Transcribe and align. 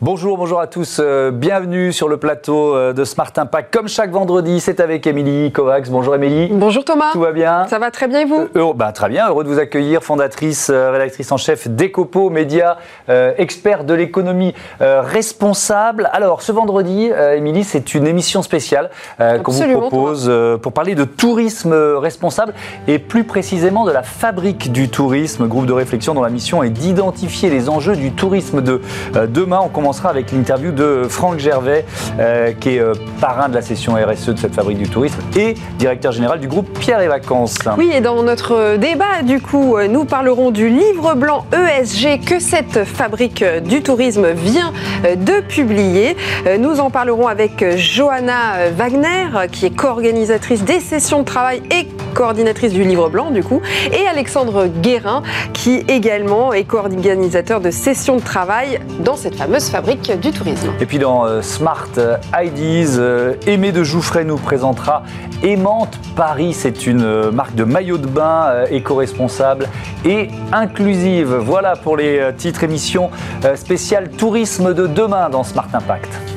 Bonjour, 0.00 0.38
bonjour 0.38 0.60
à 0.60 0.68
tous. 0.68 1.00
Euh, 1.00 1.32
bienvenue 1.32 1.92
sur 1.92 2.06
le 2.06 2.18
plateau 2.18 2.72
euh, 2.72 2.92
de 2.92 3.02
Smart 3.02 3.32
Impact. 3.36 3.74
Comme 3.74 3.88
chaque 3.88 4.12
vendredi, 4.12 4.60
c'est 4.60 4.78
avec 4.78 5.08
Émilie 5.08 5.50
Kovacs. 5.50 5.90
Bonjour 5.90 6.14
Émilie. 6.14 6.50
Bonjour 6.52 6.84
Thomas. 6.84 7.10
Tout 7.10 7.18
va 7.18 7.32
bien? 7.32 7.66
Ça 7.66 7.80
va 7.80 7.90
très 7.90 8.06
bien 8.06 8.20
et 8.20 8.24
vous? 8.24 8.46
Euh, 8.54 8.72
bah, 8.76 8.92
Très 8.92 9.08
bien, 9.08 9.28
heureux 9.28 9.42
de 9.42 9.48
vous 9.48 9.58
accueillir. 9.58 10.04
Fondatrice, 10.04 10.70
rédactrice 10.70 11.32
en 11.32 11.36
chef 11.36 11.66
d'Ecopo, 11.66 12.30
média, 12.30 12.78
expert 13.08 13.82
de 13.82 13.92
l'économie 13.92 14.54
responsable. 14.80 16.08
Alors, 16.12 16.42
ce 16.42 16.52
vendredi, 16.52 17.10
Émilie, 17.34 17.64
c'est 17.64 17.94
une 17.94 18.06
émission 18.06 18.42
spéciale 18.42 18.90
qu'on 19.18 19.50
vous 19.50 19.80
propose 19.80 20.32
pour 20.62 20.72
parler 20.72 20.94
de 20.94 21.04
tourisme 21.04 21.72
responsable 21.72 22.54
et 22.86 23.00
plus 23.00 23.24
précisément 23.24 23.84
de 23.84 23.90
la 23.92 24.04
fabrique 24.04 24.70
du 24.70 24.88
tourisme, 24.88 25.48
groupe 25.48 25.66
de 25.66 25.72
réflexion 25.72 26.14
dont 26.14 26.22
la 26.22 26.30
mission 26.30 26.62
est 26.62 26.70
d'identifier 26.70 27.50
les 27.50 27.68
enjeux 27.68 27.96
du 27.96 28.12
tourisme 28.12 28.62
de 28.62 28.80
demain. 29.28 29.60
On 29.62 29.68
commencera 29.88 30.10
avec 30.10 30.32
l'interview 30.32 30.70
de 30.70 31.04
Franck 31.08 31.38
Gervais, 31.38 31.86
euh, 32.20 32.52
qui 32.52 32.76
est 32.76 32.78
euh, 32.78 32.92
parrain 33.22 33.48
de 33.48 33.54
la 33.54 33.62
session 33.62 33.94
RSE 33.94 34.28
de 34.28 34.38
cette 34.38 34.54
fabrique 34.54 34.76
du 34.76 34.86
tourisme 34.86 35.16
et 35.34 35.54
directeur 35.78 36.12
général 36.12 36.40
du 36.40 36.46
groupe 36.46 36.78
Pierre 36.78 37.00
et 37.00 37.08
Vacances. 37.08 37.56
Oui, 37.78 37.90
et 37.94 38.02
dans 38.02 38.22
notre 38.22 38.76
débat, 38.76 39.22
du 39.22 39.40
coup, 39.40 39.78
nous 39.88 40.04
parlerons 40.04 40.50
du 40.50 40.68
livre 40.68 41.14
blanc 41.14 41.46
ESG 41.54 42.22
que 42.22 42.38
cette 42.38 42.84
fabrique 42.84 43.42
du 43.64 43.80
tourisme 43.80 44.30
vient 44.32 44.74
de 45.04 45.40
publier. 45.40 46.18
Nous 46.58 46.80
en 46.80 46.90
parlerons 46.90 47.26
avec 47.26 47.64
Johanna 47.78 48.68
Wagner, 48.76 49.48
qui 49.50 49.64
est 49.64 49.70
co-organisatrice 49.74 50.64
des 50.64 50.80
sessions 50.80 51.20
de 51.20 51.24
travail 51.24 51.62
et 51.70 51.88
coordinatrice 52.18 52.72
du 52.72 52.82
livre 52.82 53.08
blanc, 53.08 53.30
du 53.30 53.44
coup, 53.44 53.62
et 53.92 54.08
Alexandre 54.08 54.66
Guérin, 54.66 55.22
qui 55.52 55.84
également 55.86 56.52
est 56.52 56.64
co-organisateur 56.64 57.60
de 57.60 57.70
sessions 57.70 58.16
de 58.16 58.22
travail 58.22 58.80
dans 59.04 59.14
cette 59.14 59.36
fameuse 59.36 59.68
fabrique 59.68 60.10
du 60.20 60.32
tourisme. 60.32 60.72
Et 60.80 60.86
puis 60.86 60.98
dans 60.98 61.24
euh, 61.24 61.42
Smart 61.42 61.86
Ideas, 62.36 62.98
euh, 62.98 63.34
Aimé 63.46 63.70
de 63.70 63.84
Jouffret 63.84 64.24
nous 64.24 64.36
présentera 64.36 65.04
Aimante 65.44 65.96
Paris. 66.16 66.54
C'est 66.54 66.88
une 66.88 67.04
euh, 67.04 67.30
marque 67.30 67.54
de 67.54 67.62
maillot 67.62 67.98
de 67.98 68.08
bain 68.08 68.64
éco-responsable 68.68 69.68
et 70.04 70.26
inclusive. 70.50 71.36
Voilà 71.36 71.76
pour 71.76 71.96
les 71.96 72.32
titres 72.36 72.64
émissions 72.64 73.10
spéciales 73.54 74.10
tourisme 74.10 74.74
de 74.74 74.88
demain 74.88 75.30
dans 75.30 75.44
Smart 75.44 75.68
Impact. 75.72 76.27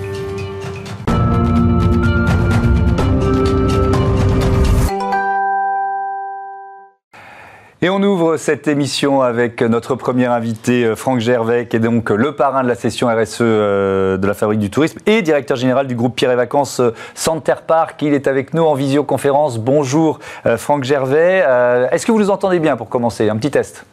Et 7.84 7.90
on 7.90 8.04
ouvre 8.04 8.38
cette 8.38 8.68
émission 8.68 9.24
avec 9.24 9.64
notre 9.64 9.96
premier 9.96 10.28
invité, 10.28 10.86
euh, 10.86 10.96
Franck 10.96 11.18
Gervais, 11.18 11.66
qui 11.66 11.78
est 11.78 11.80
donc 11.80 12.12
le 12.12 12.36
parrain 12.36 12.62
de 12.62 12.68
la 12.68 12.76
session 12.76 13.08
RSE 13.08 13.38
euh, 13.42 14.18
de 14.18 14.28
la 14.28 14.36
Fabrique 14.36 14.60
du 14.60 14.70
Tourisme 14.70 15.00
et 15.08 15.24
directeur 15.24 15.58
général 15.58 15.88
du 15.88 15.96
groupe 15.96 16.16
Pierre 16.16 16.30
et 16.30 16.36
Vacances 16.36 16.80
euh, 16.80 16.94
Center 17.16 17.56
Park. 17.66 18.00
Il 18.04 18.14
est 18.14 18.28
avec 18.28 18.54
nous 18.54 18.62
en 18.62 18.76
visioconférence. 18.76 19.58
Bonjour 19.58 20.20
Franck 20.58 20.84
Gervais. 20.84 21.44
Est-ce 21.92 22.06
que 22.06 22.12
vous 22.12 22.20
nous 22.20 22.30
entendez 22.30 22.60
bien 22.60 22.78
pour 22.78 22.88
commencer? 22.88 23.28
Un 23.30 23.38
petit 23.38 23.50
test 23.52 23.84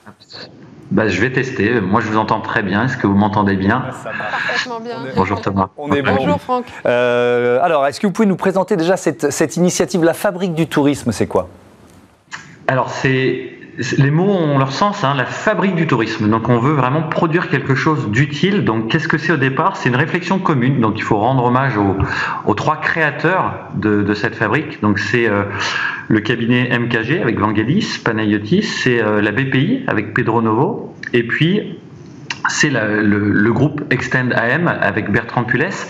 bah, 0.90 1.08
je 1.08 1.20
vais 1.20 1.30
tester. 1.30 1.80
Moi, 1.82 2.00
je 2.00 2.08
vous 2.08 2.16
entends 2.16 2.40
très 2.40 2.62
bien. 2.62 2.84
Est-ce 2.84 2.96
que 2.96 3.06
vous 3.06 3.14
m'entendez 3.14 3.56
bien? 3.56 3.84
Parfaitement 4.04 4.80
bien. 4.80 4.96
Bonjour 5.16 5.40
Thomas. 5.40 5.68
On 5.76 5.92
est 5.92 6.02
Bonjour 6.02 6.40
Franck. 6.40 6.64
alors, 6.84 7.86
est-ce 7.86 8.00
que 8.00 8.06
vous 8.06 8.12
pouvez 8.12 8.28
nous 8.28 8.36
présenter 8.36 8.76
déjà 8.76 8.98
cette, 8.98 9.30
cette 9.30 9.56
initiative, 9.56 10.04
la 10.04 10.14
Fabrique 10.14 10.54
du 10.54 10.66
Tourisme 10.66 11.10
C'est 11.12 11.26
quoi? 11.26 11.48
Alors, 12.66 12.90
c'est 12.90 13.57
les 13.96 14.10
mots 14.10 14.30
ont 14.30 14.58
leur 14.58 14.72
sens, 14.72 15.04
hein, 15.04 15.14
la 15.16 15.24
fabrique 15.24 15.76
du 15.76 15.86
tourisme. 15.86 16.28
Donc 16.28 16.48
on 16.48 16.58
veut 16.58 16.72
vraiment 16.72 17.02
produire 17.02 17.48
quelque 17.48 17.74
chose 17.74 18.10
d'utile. 18.10 18.64
Donc 18.64 18.90
qu'est-ce 18.90 19.06
que 19.06 19.18
c'est 19.18 19.32
au 19.32 19.36
départ? 19.36 19.76
C'est 19.76 19.88
une 19.88 19.96
réflexion 19.96 20.38
commune. 20.38 20.80
Donc 20.80 20.98
il 20.98 21.02
faut 21.02 21.18
rendre 21.18 21.44
hommage 21.44 21.74
aux, 21.76 22.54
trois 22.54 22.80
créateurs 22.80 23.54
de, 23.74 24.14
cette 24.14 24.34
fabrique. 24.34 24.80
Donc 24.82 24.98
c'est 24.98 25.28
euh, 25.28 25.44
le 26.08 26.20
cabinet 26.20 26.76
MKG 26.76 27.20
avec 27.22 27.38
Vangelis, 27.38 28.00
Panayotis, 28.04 28.62
c'est 28.62 29.00
euh, 29.00 29.20
la 29.20 29.30
BPI 29.30 29.84
avec 29.86 30.12
Pedro 30.12 30.42
Novo, 30.42 30.94
et 31.12 31.22
puis 31.22 31.78
c'est 32.48 32.70
le, 32.70 33.02
le, 33.02 33.52
groupe 33.52 33.82
Extend 33.90 34.30
AM 34.32 34.66
avec 34.66 35.10
Bertrand 35.10 35.44
Pulès. 35.44 35.88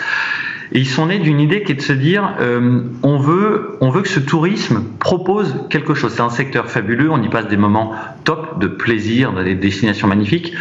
Et 0.73 0.81
ils 0.81 0.89
sont 0.89 1.07
nés 1.07 1.19
d'une 1.19 1.41
idée 1.41 1.63
qui 1.63 1.73
est 1.73 1.77
de 1.77 1.81
se 1.81 1.93
dire, 1.93 2.35
euh, 2.41 2.83
on, 3.03 3.19
veut, 3.19 3.79
on 3.81 3.91
veut 3.91 4.03
que 4.03 4.09
ce 4.09 4.21
tourisme 4.21 4.83
propose 4.99 5.55
quelque 5.71 5.95
chose. 5.95 6.13
C'est 6.15 6.23
un 6.23 6.31
secteur 6.31 6.69
fabuleux, 6.69 7.11
on 7.11 7.23
y 7.23 7.29
passe 7.29 7.49
des 7.49 7.57
moments 7.57 7.93
top, 8.25 8.59
de 8.59 8.67
plaisir, 8.67 9.33
dans 9.33 9.43
des 9.43 9.55
destinations 9.55 10.09
magnifiques, 10.09 10.53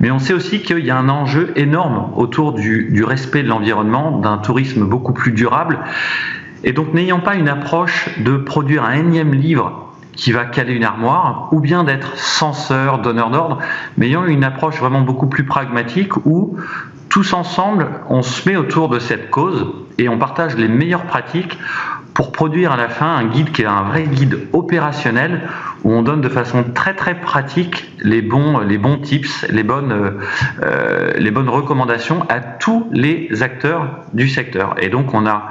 mais 0.00 0.10
on 0.10 0.18
sait 0.18 0.34
aussi 0.34 0.60
qu'il 0.62 0.84
y 0.84 0.90
a 0.90 0.98
un 0.98 1.08
enjeu 1.08 1.52
énorme 1.54 2.12
autour 2.16 2.52
du, 2.52 2.90
du 2.90 3.04
respect 3.04 3.42
de 3.42 3.48
l'environnement, 3.48 4.18
d'un 4.18 4.38
tourisme 4.38 4.84
beaucoup 4.84 5.12
plus 5.12 5.32
durable. 5.32 5.78
Et 6.64 6.72
donc 6.72 6.94
n'ayant 6.94 7.20
pas 7.20 7.34
une 7.36 7.48
approche 7.48 8.08
de 8.20 8.36
produire 8.36 8.84
un 8.84 8.94
énième 8.94 9.34
livre 9.34 9.91
qui 10.12 10.32
va 10.32 10.44
caler 10.44 10.74
une 10.74 10.84
armoire, 10.84 11.48
ou 11.52 11.60
bien 11.60 11.84
d'être 11.84 12.16
censeur, 12.16 12.98
donneur 12.98 13.30
d'ordre, 13.30 13.58
mais 13.96 14.08
ayant 14.08 14.24
une 14.24 14.44
approche 14.44 14.78
vraiment 14.78 15.00
beaucoup 15.00 15.26
plus 15.26 15.44
pragmatique 15.44 16.16
où 16.26 16.56
tous 17.08 17.34
ensemble, 17.34 17.88
on 18.08 18.22
se 18.22 18.48
met 18.48 18.56
autour 18.56 18.88
de 18.88 18.98
cette 18.98 19.28
cause 19.28 19.66
et 19.98 20.08
on 20.08 20.18
partage 20.18 20.56
les 20.56 20.68
meilleures 20.68 21.04
pratiques 21.04 21.58
pour 22.14 22.32
produire 22.32 22.72
à 22.72 22.76
la 22.76 22.88
fin 22.88 23.06
un 23.06 23.24
guide 23.24 23.52
qui 23.52 23.62
est 23.62 23.66
un 23.66 23.82
vrai 23.82 24.04
guide 24.04 24.48
opérationnel 24.52 25.42
où 25.84 25.92
on 25.92 26.02
donne 26.02 26.20
de 26.20 26.28
façon 26.28 26.64
très 26.74 26.94
très 26.94 27.14
pratique 27.14 27.92
les 28.00 28.22
bons 28.22 28.60
les 28.60 28.78
bons 28.78 28.98
tips, 28.98 29.46
les 29.50 29.62
bonnes 29.62 30.20
euh, 30.62 31.12
les 31.18 31.30
bonnes 31.30 31.48
recommandations 31.48 32.24
à 32.28 32.40
tous 32.40 32.86
les 32.92 33.42
acteurs 33.42 33.88
du 34.12 34.28
secteur. 34.28 34.74
Et 34.78 34.88
donc 34.88 35.14
on 35.14 35.26
a 35.26 35.48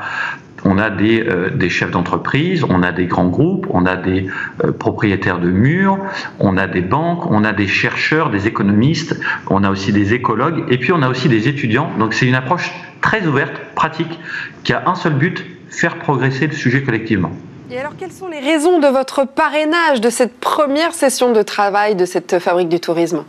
on 0.65 0.77
a 0.77 0.89
des, 0.89 1.21
euh, 1.21 1.49
des 1.49 1.69
chefs 1.69 1.91
d'entreprise, 1.91 2.63
on 2.67 2.83
a 2.83 2.91
des 2.91 3.05
grands 3.05 3.27
groupes, 3.27 3.67
on 3.69 3.85
a 3.85 3.95
des 3.95 4.27
euh, 4.63 4.71
propriétaires 4.71 5.39
de 5.39 5.49
murs, 5.49 5.97
on 6.39 6.57
a 6.57 6.67
des 6.67 6.81
banques, 6.81 7.29
on 7.29 7.43
a 7.43 7.53
des 7.53 7.67
chercheurs, 7.67 8.29
des 8.29 8.47
économistes, 8.47 9.19
on 9.49 9.63
a 9.63 9.69
aussi 9.69 9.91
des 9.91 10.13
écologues, 10.13 10.65
et 10.69 10.77
puis 10.77 10.91
on 10.91 11.01
a 11.01 11.09
aussi 11.09 11.29
des 11.29 11.47
étudiants. 11.47 11.89
Donc 11.99 12.13
c'est 12.13 12.27
une 12.27 12.35
approche 12.35 12.71
très 13.01 13.25
ouverte, 13.25 13.53
pratique, 13.75 14.19
qui 14.63 14.73
a 14.73 14.83
un 14.87 14.95
seul 14.95 15.13
but, 15.13 15.45
faire 15.69 15.97
progresser 15.99 16.47
le 16.47 16.53
sujet 16.53 16.83
collectivement. 16.83 17.31
Et 17.71 17.79
alors, 17.79 17.93
quelles 17.97 18.11
sont 18.11 18.27
les 18.27 18.41
raisons 18.41 18.79
de 18.79 18.87
votre 18.87 19.25
parrainage 19.25 20.01
de 20.01 20.09
cette 20.09 20.37
première 20.39 20.93
session 20.93 21.31
de 21.31 21.41
travail 21.41 21.95
de 21.95 22.03
cette 22.03 22.39
fabrique 22.39 22.67
du 22.67 22.81
tourisme? 22.81 23.23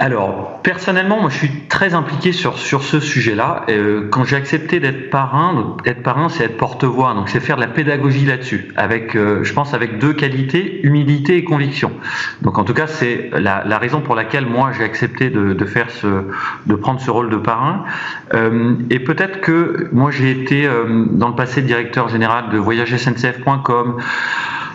Alors, 0.00 0.60
personnellement, 0.62 1.20
moi, 1.20 1.28
je 1.28 1.36
suis 1.36 1.50
très 1.68 1.92
impliqué 1.92 2.32
sur, 2.32 2.56
sur 2.56 2.82
ce 2.82 3.00
sujet-là. 3.00 3.66
Euh, 3.68 4.08
quand 4.10 4.24
j'ai 4.24 4.36
accepté 4.36 4.80
d'être 4.80 5.10
parrain, 5.10 5.76
être 5.84 6.02
parrain, 6.02 6.30
c'est 6.30 6.44
être 6.44 6.56
porte-voix, 6.56 7.12
donc 7.12 7.28
c'est 7.28 7.38
faire 7.38 7.56
de 7.56 7.60
la 7.60 7.66
pédagogie 7.66 8.24
là-dessus, 8.24 8.72
avec, 8.76 9.14
euh, 9.14 9.44
je 9.44 9.52
pense, 9.52 9.74
avec 9.74 9.98
deux 9.98 10.14
qualités, 10.14 10.80
humilité 10.86 11.36
et 11.36 11.44
conviction. 11.44 11.92
Donc, 12.40 12.56
en 12.56 12.64
tout 12.64 12.72
cas, 12.72 12.86
c'est 12.86 13.28
la, 13.34 13.62
la, 13.66 13.76
raison 13.76 14.00
pour 14.00 14.14
laquelle 14.14 14.46
moi 14.46 14.70
j'ai 14.72 14.84
accepté 14.84 15.28
de, 15.28 15.52
de, 15.52 15.64
faire 15.66 15.90
ce, 15.90 16.24
de 16.64 16.74
prendre 16.76 16.98
ce 16.98 17.10
rôle 17.10 17.28
de 17.28 17.36
parrain. 17.36 17.84
Euh, 18.32 18.76
et 18.88 19.00
peut-être 19.00 19.42
que 19.42 19.90
moi 19.92 20.10
j'ai 20.10 20.30
été 20.30 20.66
euh, 20.66 21.04
dans 21.10 21.28
le 21.28 21.34
passé 21.34 21.60
directeur 21.60 22.08
général 22.08 22.48
de 22.50 22.56
voyagesncf.com 22.56 23.98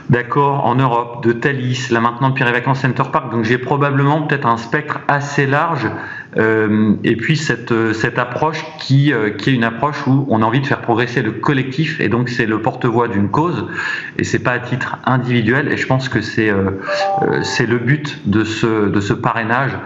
d'accord 0.09 0.65
en 0.65 0.75
Europe, 0.75 1.23
de 1.23 1.31
Thalys, 1.31 1.89
là 1.91 1.99
maintenant 1.99 2.29
de 2.29 2.35
Pierre 2.35 2.49
et 2.49 2.53
Vacances 2.53 2.81
Center 2.81 3.03
Park. 3.11 3.31
Donc 3.31 3.43
j'ai 3.43 3.57
probablement 3.57 4.21
peut-être 4.21 4.47
un 4.47 4.57
spectre 4.57 4.99
assez 5.07 5.45
large. 5.45 5.89
Euh, 6.37 6.95
et 7.05 7.15
puis 7.15 7.37
cette, 7.37 7.71
euh, 7.71 7.93
cette 7.93 8.19
approche 8.19 8.65
qui, 8.79 9.13
euh, 9.13 9.29
qui 9.29 9.51
est 9.51 9.53
une 9.53 9.63
approche 9.63 10.05
où 10.05 10.25
on 10.29 10.41
a 10.41 10.45
envie 10.45 10.59
de 10.59 10.67
faire 10.67 10.81
progresser 10.81 11.21
le 11.21 11.31
collectif 11.31 12.01
et 12.01 12.09
donc 12.09 12.27
c'est 12.27 12.45
le 12.45 12.61
porte-voix 12.61 13.07
d'une 13.07 13.29
cause 13.29 13.67
et 14.17 14.25
c'est 14.25 14.39
pas 14.39 14.51
à 14.51 14.59
titre 14.59 14.97
individuel 15.05 15.71
et 15.71 15.77
je 15.77 15.87
pense 15.87 16.09
que 16.09 16.19
c'est 16.19 16.51
le 16.51 17.77
but 17.77 18.19
de 18.25 18.43
ce, 18.43 18.89
de 18.89 18.99
ce 18.99 19.13
parrainage 19.13 19.77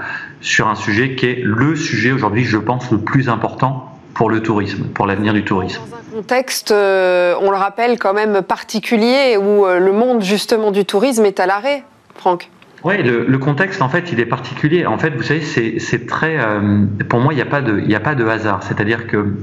sur 0.41 0.67
un 0.67 0.75
sujet 0.75 1.13
qui 1.13 1.27
est 1.27 1.41
le 1.43 1.75
sujet 1.75 2.11
aujourd'hui 2.11 2.45
je 2.45 2.57
pense 2.57 2.89
le 2.89 2.97
plus 2.97 3.29
important 3.29 3.88
pour 4.13 4.29
le 4.29 4.41
tourisme, 4.41 4.85
pour 4.93 5.05
l'avenir 5.05 5.33
du 5.33 5.43
tourisme. 5.43 5.81
Dans 5.89 5.97
un 5.97 6.21
contexte, 6.21 6.71
euh, 6.71 7.35
on 7.41 7.51
le 7.51 7.57
rappelle, 7.57 7.97
quand 7.97 8.13
même 8.13 8.41
particulier 8.41 9.37
où 9.37 9.65
euh, 9.65 9.79
le 9.79 9.91
monde 9.91 10.21
justement 10.21 10.71
du 10.71 10.85
tourisme 10.85 11.25
est 11.25 11.39
à 11.39 11.45
l'arrêt, 11.45 11.83
Franck. 12.15 12.49
Oui, 12.83 13.03
le, 13.03 13.37
contexte, 13.37 13.81
en 13.81 13.89
fait, 13.89 14.11
il 14.13 14.21
est 14.21 14.25
particulier. 14.25 14.85
En 14.85 14.97
fait, 14.97 15.09
vous 15.09 15.23
savez, 15.23 15.41
c'est 15.41 16.07
très. 16.07 16.37
Euh, 16.39 16.85
pour 17.09 17.19
moi, 17.19 17.33
il 17.33 17.35
n'y 17.35 17.41
a, 17.41 17.45
pas 17.45 17.61
de, 17.61 17.93
a 17.93 17.99
pas 17.99 18.15
de 18.15 18.25
hasard. 18.25 18.63
C'est-à-dire 18.63 19.05
que 19.05 19.35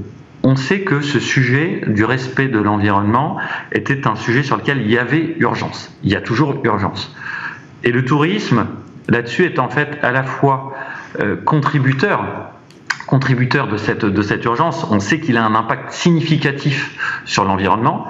on 0.43 0.55
sait 0.55 0.81
que 0.81 1.01
ce 1.01 1.19
sujet 1.19 1.81
du 1.87 2.03
respect 2.03 2.47
de 2.47 2.59
l'environnement 2.59 3.37
était 3.71 4.07
un 4.07 4.15
sujet 4.15 4.41
sur 4.41 4.57
lequel 4.57 4.81
il 4.81 4.91
y 4.91 4.97
avait 4.97 5.35
urgence. 5.39 5.95
Il 6.03 6.11
y 6.11 6.15
a 6.15 6.21
toujours 6.21 6.55
urgence. 6.63 7.15
Et 7.83 7.91
le 7.91 8.05
tourisme, 8.05 8.65
là-dessus, 9.07 9.45
est 9.45 9.59
en 9.59 9.69
fait 9.69 9.99
à 10.01 10.11
la 10.11 10.23
fois 10.23 10.73
contributeur 11.45 12.51
contributeur 13.07 13.67
de 13.67 13.77
cette, 13.77 14.05
de 14.05 14.21
cette 14.21 14.45
urgence. 14.45 14.85
On 14.91 14.99
sait 14.99 15.19
qu'il 15.19 15.37
a 15.37 15.45
un 15.45 15.55
impact 15.55 15.91
significatif 15.91 17.21
sur 17.25 17.45
l'environnement 17.45 18.05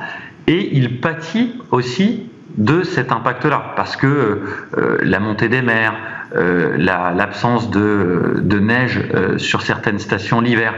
et 0.47 0.75
il 0.75 0.99
pâtit 0.99 1.53
aussi 1.71 2.29
de 2.57 2.83
cet 2.83 3.11
impact-là, 3.11 3.73
parce 3.75 3.95
que 3.95 4.07
euh, 4.77 4.97
la 5.03 5.19
montée 5.19 5.47
des 5.47 5.61
mers, 5.61 5.93
l'absence 6.33 7.69
de, 7.69 8.41
de, 8.41 8.59
neige 8.59 8.99
sur 9.37 9.61
certaines 9.61 9.99
stations 9.99 10.41
l'hiver. 10.41 10.73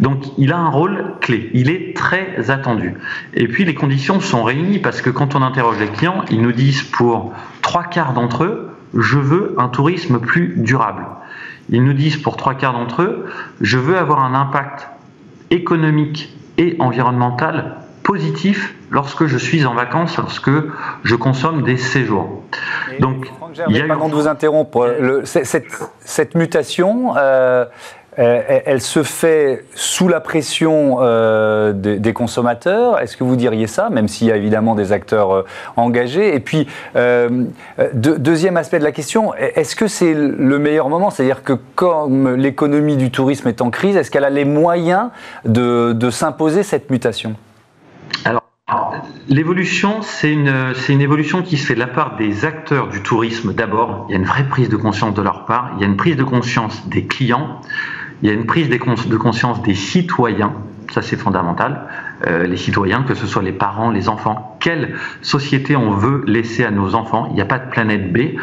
Donc 0.00 0.24
il 0.38 0.52
a 0.52 0.58
un 0.58 0.68
rôle 0.68 1.14
clé, 1.20 1.50
il 1.54 1.70
est 1.70 1.96
très 1.96 2.50
attendu. 2.50 2.94
Et 3.34 3.48
puis 3.48 3.64
les 3.64 3.74
conditions 3.74 4.20
sont 4.20 4.42
réunies 4.42 4.78
parce 4.78 5.00
que 5.00 5.10
quand 5.10 5.34
on 5.34 5.42
interroge 5.42 5.78
les 5.78 5.88
clients, 5.88 6.24
ils 6.30 6.42
nous 6.42 6.52
disent 6.52 6.82
pour 6.82 7.32
trois 7.62 7.84
quarts 7.84 8.12
d'entre 8.12 8.44
eux, 8.44 8.70
je 8.94 9.18
veux 9.18 9.54
un 9.58 9.68
tourisme 9.68 10.20
plus 10.20 10.54
durable. 10.56 11.04
Ils 11.68 11.82
nous 11.82 11.92
disent 11.92 12.16
pour 12.16 12.36
trois 12.36 12.54
quarts 12.54 12.72
d'entre 12.72 13.02
eux, 13.02 13.26
je 13.60 13.78
veux 13.78 13.96
avoir 13.96 14.24
un 14.24 14.34
impact 14.34 14.88
économique 15.50 16.36
et 16.58 16.76
environnemental 16.78 17.76
positif 18.02 18.74
lorsque 18.90 19.26
je 19.26 19.36
suis 19.36 19.66
en 19.66 19.74
vacances, 19.74 20.16
lorsque 20.16 20.50
je 21.02 21.14
consomme 21.16 21.62
des 21.62 21.76
séjours. 21.76 22.42
Donc, 23.00 23.26
il 23.68 23.76
y 23.76 23.80
a 23.80 23.88
de 23.88 24.12
vous 24.12 24.28
interrompre. 24.28 25.22
cette, 25.24 26.34
mutation, 26.36 27.14
euh, 27.16 27.64
euh, 28.18 28.60
elle 28.64 28.80
se 28.80 29.02
fait 29.02 29.64
sous 29.74 30.08
la 30.08 30.20
pression 30.20 30.98
euh, 31.00 31.72
des, 31.74 32.12
consommateurs. 32.14 32.98
Est-ce 32.98 33.16
que 33.16 33.24
vous 33.24 33.36
diriez 33.36 33.66
ça, 33.66 33.90
même 33.90 34.08
s'il 34.08 34.28
y 34.28 34.32
a 34.32 34.36
évidemment 34.36 34.74
des 34.74 34.92
acteurs 34.92 35.34
euh, 35.34 35.44
engagés? 35.76 36.34
Et 36.34 36.40
puis, 36.40 36.66
deuxième 37.92 38.56
aspect 38.56 38.78
de 38.78 38.84
la 38.84 38.92
question, 38.92 39.34
est-ce 39.34 39.76
que 39.76 39.86
c'est 39.86 40.14
le 40.14 40.58
meilleur 40.58 40.88
moment? 40.88 41.10
C'est-à-dire 41.10 41.42
que 41.42 41.52
comme 41.74 42.34
l'économie 42.34 42.96
du 42.96 43.10
tourisme 43.10 43.48
est 43.48 43.60
en 43.60 43.70
crise, 43.70 43.96
est-ce 43.96 44.10
qu'elle 44.10 44.24
a 44.24 44.30
les 44.30 44.44
moyens 44.44 45.10
de, 45.44 46.10
s'imposer 46.10 46.62
cette 46.62 46.90
mutation? 46.90 47.34
Alors, 48.24 48.42
L'évolution, 49.28 50.02
c'est 50.02 50.32
une, 50.32 50.72
une, 50.88 51.00
évolution 51.00 51.42
qui 51.42 51.56
se 51.56 51.66
fait 51.66 51.74
de 51.74 51.80
la 51.80 51.86
part 51.86 52.16
des 52.16 52.44
acteurs 52.44 52.88
du 52.88 53.02
tourisme 53.02 53.52
d'abord. 53.52 54.06
Il 54.08 54.12
y 54.12 54.14
a 54.14 54.18
une 54.18 54.24
vraie 54.24 54.48
prise 54.48 54.68
de 54.68 54.76
conscience 54.76 55.14
de 55.14 55.22
leur 55.22 55.44
part. 55.44 55.72
Il 55.76 55.82
y 55.82 55.84
a 55.84 55.86
une 55.86 55.96
prise 55.96 56.16
de 56.16 56.24
conscience 56.24 56.88
des 56.88 57.04
clients 57.04 57.60
il 58.22 58.28
y 58.28 58.30
a 58.30 58.34
une 58.34 58.46
prise 58.46 58.68
de 58.68 59.16
conscience 59.16 59.62
des 59.62 59.74
citoyens, 59.74 60.52
ça 60.92 61.02
c'est 61.02 61.16
fondamental, 61.16 61.82
euh, 62.26 62.46
les 62.46 62.56
citoyens, 62.56 63.02
que 63.02 63.14
ce 63.14 63.26
soit 63.26 63.42
les 63.42 63.52
parents, 63.52 63.90
les 63.90 64.08
enfants, 64.08 64.56
quelle 64.60 64.94
société 65.20 65.76
on 65.76 65.90
veut 65.90 66.24
laisser 66.26 66.64
à 66.64 66.70
nos 66.70 66.94
enfants, 66.94 67.26
il 67.30 67.34
n'y 67.34 67.42
a 67.42 67.46
pas 67.46 67.58
de 67.58 67.70
planète 67.70 68.12
B, 68.12 68.38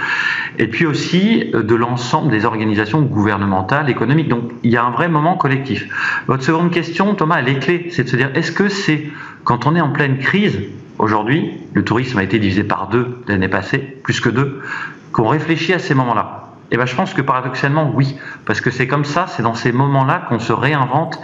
et 0.60 0.68
puis 0.68 0.86
aussi 0.86 1.52
euh, 1.54 1.64
de 1.64 1.76
l'ensemble 1.76 2.30
des 2.30 2.46
organisations 2.46 3.02
gouvernementales, 3.02 3.90
économiques, 3.90 4.30
donc 4.30 4.52
il 4.64 4.72
y 4.72 4.78
a 4.78 4.84
un 4.84 4.92
vrai 4.92 5.10
moment 5.10 5.36
collectif. 5.38 5.88
Votre 6.28 6.44
seconde 6.44 6.72
question, 6.72 7.16
Thomas, 7.16 7.38
elle 7.40 7.50
est 7.50 7.60
clé, 7.60 7.88
c'est 7.92 8.04
de 8.04 8.10
se 8.10 8.16
dire, 8.16 8.30
est-ce 8.36 8.52
que 8.52 8.70
c'est 8.70 9.10
quand 9.44 9.66
on 9.66 9.76
est 9.76 9.82
en 9.82 9.90
pleine 9.90 10.20
crise, 10.20 10.60
aujourd'hui, 11.00 11.52
le 11.74 11.84
tourisme 11.84 12.18
a 12.20 12.24
été 12.24 12.40
divisé 12.40 12.64
par 12.64 12.90
deux 12.90 13.18
l'année 13.28 13.50
passée, 13.50 13.80
plus 14.04 14.20
que 14.20 14.30
deux, 14.30 14.62
qu'on 15.12 15.28
réfléchit 15.28 15.74
à 15.74 15.80
ces 15.80 15.96
moments-là? 15.96 16.43
Eh 16.74 16.78
ben, 16.78 16.88
je 16.88 16.96
pense 16.96 17.14
que 17.14 17.22
paradoxalement, 17.22 17.92
oui. 17.94 18.18
Parce 18.46 18.60
que 18.60 18.72
c'est 18.72 18.88
comme 18.88 19.06
ça, 19.06 19.28
c'est 19.28 19.44
dans 19.44 19.54
ces 19.54 19.72
moments-là 19.72 20.26
qu'on 20.28 20.40
se 20.40 20.52
réinvente 20.52 21.20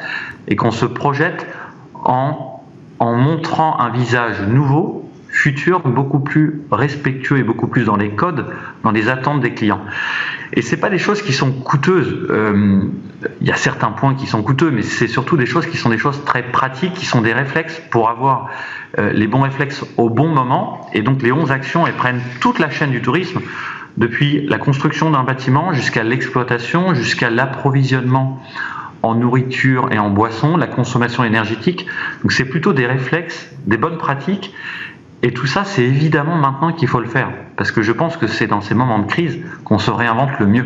et 0.48 0.56
qu'on 0.56 0.70
se 0.70 0.86
projette 0.86 1.48
en, 1.96 2.64
en 3.00 3.16
montrant 3.16 3.80
un 3.80 3.90
visage 3.90 4.42
nouveau, 4.48 5.10
futur, 5.28 5.80
beaucoup 5.82 6.20
plus 6.20 6.62
respectueux 6.72 7.40
et 7.40 7.44
beaucoup 7.44 7.68
plus 7.68 7.86
dans 7.86 7.96
les 7.96 8.12
codes, 8.12 8.46
dans 8.84 8.92
les 8.92 9.10
attentes 9.10 9.42
des 9.42 9.56
clients. 9.56 9.82
Et 10.54 10.62
c'est 10.62 10.78
pas 10.78 10.92
des 10.92 11.00
choses 11.00 11.24
qui 11.24 11.34
sont 11.34 11.52
coûteuses. 11.52 12.28
Euh, 12.30 12.82
il 13.42 13.48
y 13.48 13.52
a 13.52 13.56
certains 13.56 13.92
points 13.92 14.14
qui 14.14 14.28
sont 14.28 14.44
coûteux, 14.44 14.70
mais 14.70 14.84
c'est 14.84 15.08
surtout 15.08 15.36
des 15.36 15.48
choses 15.48 15.66
qui 15.66 15.78
sont 15.78 15.90
des 15.90 15.98
choses 15.98 16.24
très 16.26 16.44
pratiques, 16.44 16.94
qui 16.94 17.06
sont 17.08 17.22
des 17.22 17.34
réflexes 17.34 17.82
pour 17.90 18.10
avoir 18.10 18.50
euh, 19.00 19.12
les 19.14 19.26
bons 19.26 19.42
réflexes 19.42 19.84
au 19.98 20.10
bon 20.10 20.28
moment. 20.28 20.88
Et 20.94 21.02
donc 21.02 21.24
les 21.24 21.32
11 21.32 21.52
actions, 21.52 21.88
elles 21.88 21.94
prennent 21.94 22.22
toute 22.40 22.60
la 22.60 22.70
chaîne 22.70 22.92
du 22.92 23.02
tourisme 23.02 23.40
depuis 23.98 24.48
la 24.48 24.58
construction 24.58 25.10
d'un 25.10 25.24
bâtiment 25.24 25.74
jusqu'à 25.74 26.04
l'exploitation, 26.04 26.94
jusqu'à 26.94 27.30
l'approvisionnement 27.30 28.42
en 29.02 29.16
nourriture 29.16 29.90
et 29.92 30.00
en 30.00 30.10
boissons, 30.10 30.58
la 30.58 30.68
consommation 30.68 31.24
énergétique. 31.24 31.86
Donc 32.22 32.32
c'est 32.32 32.46
plutôt 32.46 32.74
des 32.74 32.86
réflexes, 32.86 33.50
des 33.66 33.78
bonnes 33.78 33.98
pratiques. 33.98 34.54
Et 35.22 35.32
tout 35.32 35.48
ça, 35.48 35.66
c'est 35.66 35.84
évidemment 35.84 36.36
maintenant 36.36 36.72
qu'il 36.72 36.88
faut 36.88 37.00
le 37.00 37.08
faire. 37.08 37.30
Parce 37.58 37.72
que 37.72 37.82
je 37.82 37.92
pense 37.92 38.18
que 38.18 38.28
c'est 38.28 38.48
dans 38.48 38.62
ces 38.62 38.74
moments 38.74 39.00
de 39.00 39.08
crise 39.08 39.40
qu'on 39.66 39.80
se 39.80 39.92
réinvente 39.92 40.40
le 40.40 40.46
mieux. 40.46 40.66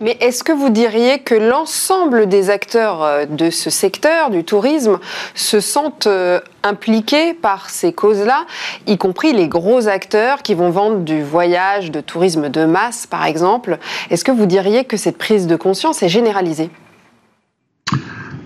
Mais 0.00 0.16
est-ce 0.20 0.44
que 0.44 0.52
vous 0.52 0.70
diriez 0.70 1.18
que 1.18 1.34
l'ensemble 1.34 2.28
des 2.28 2.50
acteurs 2.50 3.02
euh, 3.02 3.26
de 3.26 3.50
ce 3.50 3.68
secteur, 3.68 4.30
du 4.30 4.44
tourisme, 4.44 4.98
se 5.34 5.58
sentent 5.58 6.06
euh, 6.06 6.40
impliqués 6.62 7.34
par 7.34 7.68
ces 7.68 7.92
causes-là, 7.92 8.46
y 8.86 8.96
compris 8.96 9.32
les 9.32 9.48
gros 9.48 9.88
acteurs 9.88 10.42
qui 10.42 10.54
vont 10.54 10.70
vendre 10.70 10.98
du 10.98 11.22
voyage, 11.22 11.90
de 11.90 12.00
tourisme 12.00 12.48
de 12.48 12.64
masse, 12.64 13.06
par 13.06 13.24
exemple? 13.24 13.78
Est-ce 14.10 14.24
que 14.24 14.32
vous 14.32 14.46
diriez 14.46 14.84
que 14.84 14.96
cette 14.96 15.18
prise 15.18 15.46
de 15.48 15.56
conscience 15.56 16.02
est 16.02 16.08
généralisée? 16.08 16.70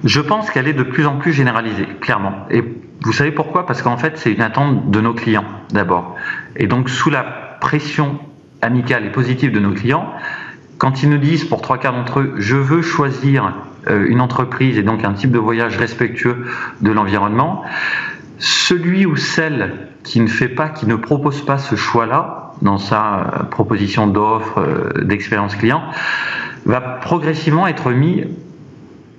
Je 0.05 0.21
pense 0.21 0.51
qu'elle 0.51 0.69
est 0.69 0.73
de 0.73 0.83
plus 0.83 1.07
en 1.07 1.19
plus 1.19 1.33
généralisée, 1.33 1.87
clairement. 2.01 2.33
Et 2.51 2.65
vous 3.03 3.13
savez 3.13 3.31
pourquoi? 3.31 3.67
Parce 3.67 3.83
qu'en 3.83 3.99
fait, 3.99 4.17
c'est 4.17 4.33
une 4.33 4.41
attente 4.41 4.91
de 4.91 5.01
nos 5.01 5.13
clients, 5.13 5.45
d'abord. 5.71 6.17
Et 6.57 6.67
donc, 6.67 6.89
sous 6.89 7.11
la 7.11 7.23
pression 7.61 8.19
amicale 8.63 9.05
et 9.05 9.11
positive 9.11 9.53
de 9.53 9.61
nos 9.61 9.73
clients, 9.73 10.09
quand 10.83 11.05
ils 11.05 11.09
nous 11.09 11.19
disent, 11.19 11.45
pour 11.45 11.63
trois 11.63 11.79
quarts 11.79 11.93
d'entre 11.93 12.19
eux, 12.19 12.35
je 12.39 12.57
veux 12.57 12.83
choisir 12.83 13.55
euh, 13.89 14.05
une 14.09 14.21
entreprise 14.21 14.77
et 14.79 14.83
donc 14.83 15.05
un 15.05 15.13
type 15.13 15.31
de 15.31 15.39
voyage 15.39 15.77
respectueux 15.77 16.45
de 16.81 16.91
l'environnement, 16.91 17.63
celui 18.39 19.07
ou 19.07 19.15
celle 19.15 19.91
qui 20.03 20.19
ne 20.19 20.27
fait 20.27 20.49
pas, 20.49 20.69
qui 20.69 20.87
ne 20.87 20.97
propose 20.97 21.41
pas 21.43 21.59
ce 21.59 21.77
choix-là 21.77 22.55
dans 22.63 22.79
sa 22.79 23.15
euh, 23.15 23.43
proposition 23.45 24.09
d'offre, 24.09 24.59
euh, 24.59 25.05
d'expérience 25.05 25.55
client, 25.55 25.85
va 26.67 26.81
progressivement 26.81 27.69
être 27.69 27.93
mis 27.93 28.25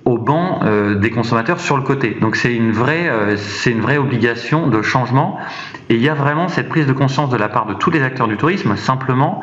au 0.04 0.18
banc 0.18 0.60
des 1.00 1.10
consommateurs 1.10 1.60
sur 1.60 1.78
le 1.78 1.82
côté. 1.82 2.18
Donc 2.20 2.36
c'est 2.36 2.54
une 2.54 2.72
vraie, 2.72 3.10
c'est 3.38 3.70
une 3.70 3.80
vraie 3.80 3.96
obligation 3.96 4.66
de 4.66 4.82
changement. 4.82 5.38
Et 5.88 5.94
il 5.94 6.02
y 6.02 6.10
a 6.10 6.14
vraiment 6.14 6.48
cette 6.48 6.68
prise 6.68 6.86
de 6.86 6.92
conscience 6.92 7.30
de 7.30 7.38
la 7.38 7.48
part 7.48 7.64
de 7.64 7.72
tous 7.72 7.90
les 7.90 8.02
acteurs 8.02 8.28
du 8.28 8.36
tourisme. 8.36 8.76
Simplement, 8.76 9.42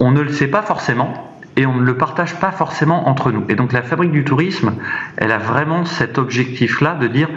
on 0.00 0.10
ne 0.10 0.20
le 0.20 0.32
sait 0.32 0.48
pas 0.48 0.62
forcément 0.62 1.32
et 1.56 1.64
on 1.64 1.74
ne 1.74 1.82
le 1.82 1.96
partage 1.96 2.34
pas 2.38 2.52
forcément 2.52 3.08
entre 3.08 3.32
nous. 3.32 3.44
Et 3.48 3.54
donc 3.54 3.72
la 3.72 3.82
fabrique 3.82 4.12
du 4.12 4.24
tourisme, 4.24 4.74
elle 5.16 5.32
a 5.32 5.38
vraiment 5.38 5.84
cet 5.84 6.18
objectif-là 6.18 6.94
de 6.94 7.06
dire 7.06 7.28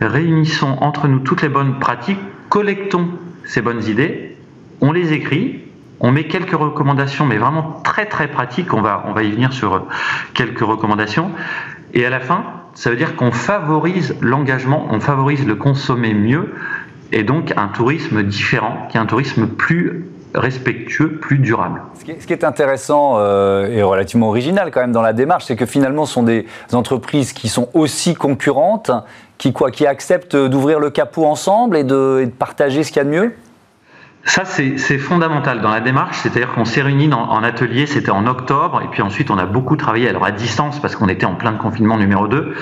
réunissons 0.00 0.76
entre 0.80 1.06
nous 1.06 1.20
toutes 1.20 1.42
les 1.42 1.48
bonnes 1.48 1.78
pratiques, 1.78 2.18
collectons 2.48 3.08
ces 3.44 3.62
bonnes 3.62 3.84
idées, 3.84 4.36
on 4.80 4.92
les 4.92 5.12
écrit, 5.12 5.60
on 6.00 6.10
met 6.10 6.24
quelques 6.24 6.56
recommandations, 6.56 7.26
mais 7.26 7.36
vraiment 7.36 7.80
très 7.84 8.06
très 8.06 8.28
pratiques, 8.28 8.72
on 8.72 8.80
va, 8.80 9.22
y 9.22 9.30
venir 9.30 9.52
sur 9.52 9.86
quelques 10.34 10.60
recommandations, 10.60 11.30
et 11.92 12.06
à 12.06 12.10
la 12.10 12.20
fin, 12.20 12.44
ça 12.74 12.90
veut 12.90 12.96
dire 12.96 13.16
qu'on 13.16 13.32
favorise 13.32 14.16
l'engagement, 14.20 14.86
on 14.90 15.00
favorise 15.00 15.46
le 15.46 15.56
consommer 15.56 16.14
mieux, 16.14 16.54
et 17.12 17.22
donc 17.22 17.52
un 17.56 17.68
tourisme 17.68 18.22
différent, 18.22 18.88
qui 18.90 18.96
est 18.96 19.00
un 19.00 19.06
tourisme 19.06 19.46
plus 19.46 20.06
respectueux, 20.34 21.18
plus 21.18 21.38
durable. 21.38 21.82
Ce 21.98 22.26
qui 22.26 22.32
est, 22.32 22.44
intéressant 22.44 23.14
euh, 23.18 23.66
et 23.68 23.82
relativement 23.82 24.28
original 24.28 24.70
quand 24.70 24.80
même 24.80 24.92
dans 24.92 25.02
la 25.02 25.12
démarche, 25.12 25.44
c'est 25.46 25.56
que 25.56 25.66
finalement 25.66 26.06
ce 26.06 26.14
sont 26.14 26.22
des 26.22 26.46
entreprises 26.72 27.32
qui 27.32 27.48
sont 27.48 27.68
aussi 27.74 28.14
concurrentes, 28.14 28.90
qui, 29.38 29.52
quoi, 29.52 29.70
qui 29.70 29.86
acceptent 29.86 30.36
d'ouvrir 30.36 30.80
le 30.80 30.90
capot 30.90 31.26
ensemble 31.26 31.76
et 31.76 31.84
de, 31.84 32.20
et 32.22 32.26
de 32.26 32.30
partager 32.30 32.84
ce 32.84 32.92
qu'il 32.92 32.98
y 32.98 33.00
a 33.00 33.04
de 33.04 33.10
mieux? 33.10 33.34
Ça, 34.24 34.44
c'est 34.44 34.98
fondamental 34.98 35.62
dans 35.62 35.70
la 35.70 35.80
démarche, 35.80 36.18
c'est-à-dire 36.18 36.52
qu'on 36.52 36.66
s'est 36.66 36.82
réunis 36.82 37.10
en 37.12 37.42
atelier, 37.42 37.86
c'était 37.86 38.10
en 38.10 38.26
octobre, 38.26 38.82
et 38.84 38.88
puis 38.88 39.00
ensuite 39.00 39.30
on 39.30 39.38
a 39.38 39.46
beaucoup 39.46 39.76
travaillé, 39.76 40.10
alors 40.10 40.26
à 40.26 40.30
distance 40.30 40.78
parce 40.78 40.94
qu'on 40.94 41.08
était 41.08 41.24
en 41.24 41.34
plein 41.34 41.52
de 41.52 41.58
confinement 41.58 41.96
numéro 41.96 42.28
2, 42.28 42.54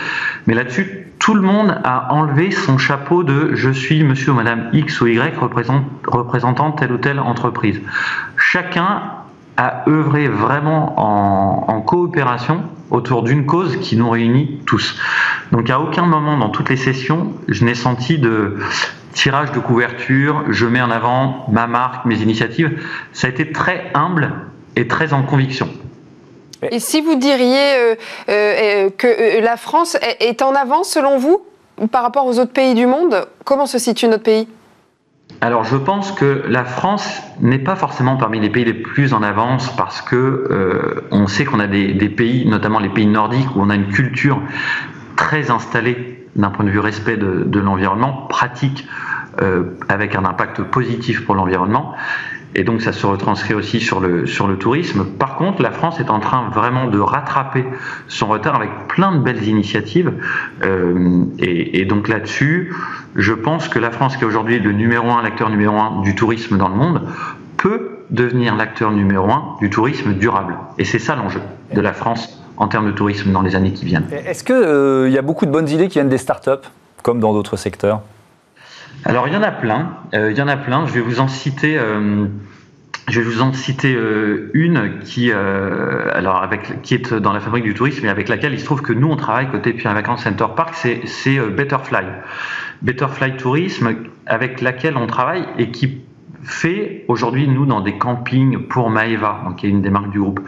mais 0.46 0.54
là-dessus, 0.54 1.07
tout 1.18 1.34
le 1.34 1.40
monde 1.40 1.78
a 1.84 2.12
enlevé 2.12 2.50
son 2.50 2.78
chapeau 2.78 3.22
de 3.22 3.54
je 3.54 3.70
suis 3.70 4.02
monsieur 4.04 4.32
ou 4.32 4.34
madame 4.34 4.70
X 4.72 5.00
ou 5.00 5.06
Y 5.06 5.36
représentant 6.06 6.72
telle 6.72 6.92
ou 6.92 6.98
telle 6.98 7.20
entreprise. 7.20 7.80
Chacun 8.36 9.02
a 9.56 9.88
œuvré 9.88 10.28
vraiment 10.28 10.94
en, 10.98 11.74
en 11.74 11.80
coopération 11.80 12.62
autour 12.90 13.22
d'une 13.22 13.44
cause 13.44 13.76
qui 13.78 13.96
nous 13.96 14.08
réunit 14.08 14.60
tous. 14.66 14.96
Donc 15.52 15.68
à 15.70 15.80
aucun 15.80 16.06
moment 16.06 16.38
dans 16.38 16.48
toutes 16.48 16.70
les 16.70 16.76
sessions, 16.76 17.32
je 17.48 17.64
n'ai 17.64 17.74
senti 17.74 18.18
de 18.18 18.58
tirage 19.12 19.52
de 19.52 19.58
couverture, 19.58 20.44
je 20.48 20.66
mets 20.66 20.80
en 20.80 20.90
avant 20.90 21.44
ma 21.50 21.66
marque, 21.66 22.06
mes 22.06 22.22
initiatives. 22.22 22.80
Ça 23.12 23.26
a 23.26 23.30
été 23.30 23.50
très 23.50 23.90
humble 23.94 24.32
et 24.76 24.86
très 24.86 25.12
en 25.12 25.22
conviction. 25.22 25.68
Et 26.62 26.80
si 26.80 27.00
vous 27.00 27.16
diriez 27.16 27.76
euh, 27.76 27.94
euh, 28.28 28.90
que 28.96 29.06
euh, 29.06 29.40
la 29.40 29.56
France 29.56 29.96
est 30.20 30.42
en 30.42 30.54
avance 30.54 30.90
selon 30.90 31.18
vous 31.18 31.42
par 31.92 32.02
rapport 32.02 32.26
aux 32.26 32.38
autres 32.38 32.52
pays 32.52 32.74
du 32.74 32.86
monde, 32.86 33.26
comment 33.44 33.66
se 33.66 33.78
situe 33.78 34.08
notre 34.08 34.24
pays? 34.24 34.48
Alors 35.40 35.62
je 35.62 35.76
pense 35.76 36.10
que 36.10 36.42
la 36.48 36.64
France 36.64 37.22
n'est 37.40 37.60
pas 37.60 37.76
forcément 37.76 38.16
parmi 38.16 38.40
les 38.40 38.50
pays 38.50 38.64
les 38.64 38.74
plus 38.74 39.12
en 39.12 39.22
avance 39.22 39.70
parce 39.76 40.02
que 40.02 41.04
on 41.12 41.28
sait 41.28 41.44
qu'on 41.44 41.60
a 41.60 41.68
des, 41.68 42.08
pays, 42.08 42.48
notamment 42.48 42.80
les 42.80 42.88
pays 42.88 43.06
nordiques, 43.06 43.54
où 43.54 43.60
on 43.60 43.70
a 43.70 43.76
une 43.76 43.88
culture 43.88 44.40
très 45.14 45.50
installée 45.50 46.26
d'un 46.34 46.50
point 46.50 46.64
de 46.64 46.70
vue 46.70 46.80
respect 46.80 47.16
de, 47.16 47.44
de 47.44 47.60
l'environnement, 47.60 48.26
pratique 48.28 48.88
avec 49.88 50.16
un 50.16 50.24
impact 50.24 50.62
positif 50.62 51.24
pour 51.24 51.36
l'environnement. 51.36 51.94
Et 52.54 52.64
donc 52.64 52.80
ça 52.82 52.92
se 52.92 53.06
retranscrit 53.06 53.54
aussi 53.54 53.80
sur 53.80 54.00
le, 54.00 54.26
sur 54.26 54.46
le 54.48 54.56
tourisme. 54.56 55.04
Par 55.04 55.36
contre, 55.36 55.62
la 55.62 55.70
France 55.70 56.00
est 56.00 56.10
en 56.10 56.18
train 56.18 56.48
vraiment 56.50 56.86
de 56.86 56.98
rattraper 56.98 57.64
son 58.08 58.26
retard 58.26 58.56
avec 58.56 58.70
plein 58.88 59.12
de 59.12 59.18
belles 59.18 59.46
initiatives. 59.46 60.12
Euh, 60.62 61.24
et, 61.38 61.84
donc 61.84 62.08
là-dessus, 62.08 62.74
je 63.16 63.32
pense 63.32 63.68
que 63.68 63.78
la 63.78 63.90
France, 63.90 64.16
qui 64.16 64.24
est 64.24 64.26
aujourd'hui 64.26 64.58
le 64.58 64.72
numéro 64.72 65.10
un, 65.10 65.22
l'acteur 65.22 65.50
numéro 65.50 65.76
un 65.76 66.00
du 66.02 66.14
tourisme 66.14 66.56
dans 66.56 66.68
le 66.68 66.74
monde, 66.74 67.02
peut 67.56 67.90
devenir 68.10 68.56
l'acteur 68.56 68.90
numéro 68.92 69.30
un 69.30 69.56
du 69.60 69.68
tourisme 69.68 70.14
durable. 70.14 70.56
Et 70.78 70.84
c'est 70.84 70.98
ça 70.98 71.16
l'enjeu 71.16 71.40
de 71.74 71.80
la 71.80 71.92
France 71.92 72.42
en 72.56 72.66
termes 72.66 72.86
de 72.86 72.92
tourisme 72.92 73.30
dans 73.30 73.42
les 73.42 73.54
années 73.56 73.72
qui 73.72 73.84
viennent. 73.84 74.06
Est-ce 74.10 74.42
qu'il 74.42 74.54
euh, 74.54 75.08
y 75.10 75.18
a 75.18 75.22
beaucoup 75.22 75.46
de 75.46 75.50
bonnes 75.50 75.68
idées 75.68 75.88
qui 75.88 75.94
viennent 75.94 76.08
des 76.08 76.18
startups, 76.18 76.66
comme 77.02 77.20
dans 77.20 77.32
d'autres 77.32 77.56
secteurs? 77.56 78.00
Alors 79.04 79.28
il 79.28 79.34
y 79.34 79.36
en 79.36 79.42
a 79.42 79.50
plein, 79.50 79.96
euh, 80.14 80.30
il 80.30 80.36
y 80.36 80.42
en 80.42 80.48
a 80.48 80.56
plein. 80.56 80.86
Je 80.86 80.92
vais 80.92 81.00
vous 81.00 81.20
en 81.20 81.28
citer. 81.28 81.78
Euh, 81.78 82.26
je 83.08 83.20
vais 83.20 83.26
vous 83.26 83.40
en 83.40 83.54
citer 83.54 83.94
euh, 83.94 84.50
une 84.52 84.98
qui, 85.00 85.32
alors 85.32 86.42
avec, 86.42 86.82
qui 86.82 86.94
est 86.94 87.14
dans 87.14 87.32
la 87.32 87.40
fabrique 87.40 87.64
du 87.64 87.72
tourisme 87.72 88.04
et 88.04 88.10
avec 88.10 88.28
laquelle 88.28 88.52
il 88.52 88.60
se 88.60 88.66
trouve 88.66 88.82
que 88.82 88.92
nous 88.92 89.08
on 89.08 89.16
travaille 89.16 89.50
côté 89.50 89.72
Pierre 89.72 89.94
Vacances 89.94 90.24
Center 90.24 90.44
Park, 90.54 90.74
c'est 90.74 91.40
Betterfly. 91.40 92.04
Betterfly 92.82 93.36
Tourisme 93.38 93.94
avec 94.26 94.60
laquelle 94.60 94.98
on 94.98 95.06
travaille 95.06 95.46
et 95.56 95.70
qui 95.70 96.02
fait 96.42 97.06
aujourd'hui 97.08 97.48
nous 97.48 97.64
dans 97.64 97.80
des 97.80 97.96
campings 97.96 98.66
pour 98.66 98.90
Maeva, 98.90 99.54
qui 99.56 99.66
est 99.66 99.70
une 99.70 99.80
des 99.80 99.90
marques 99.90 100.10
du 100.10 100.20
groupe. 100.20 100.40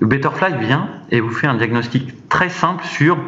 Betterfly 0.00 0.58
vient 0.60 0.88
et 1.10 1.20
vous 1.20 1.30
fait 1.30 1.48
un 1.48 1.56
diagnostic 1.56 2.28
très 2.28 2.50
simple 2.50 2.84
sur, 2.84 3.18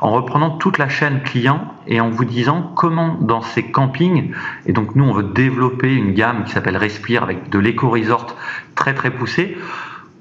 en 0.00 0.12
reprenant 0.12 0.50
toute 0.50 0.78
la 0.78 0.88
chaîne 0.88 1.22
client 1.22 1.74
et 1.88 2.00
en 2.00 2.10
vous 2.10 2.24
disant 2.24 2.72
comment 2.76 3.18
dans 3.20 3.42
ces 3.42 3.64
campings, 3.64 4.32
et 4.66 4.72
donc 4.72 4.94
nous 4.94 5.04
on 5.04 5.12
veut 5.12 5.24
développer 5.34 5.92
une 5.94 6.12
gamme 6.12 6.44
qui 6.44 6.52
s'appelle 6.52 6.76
Respire 6.76 7.22
avec 7.22 7.48
de 7.50 7.58
l'éco-resort 7.58 8.36
très 8.74 8.94
très 8.94 9.10
poussé, 9.10 9.56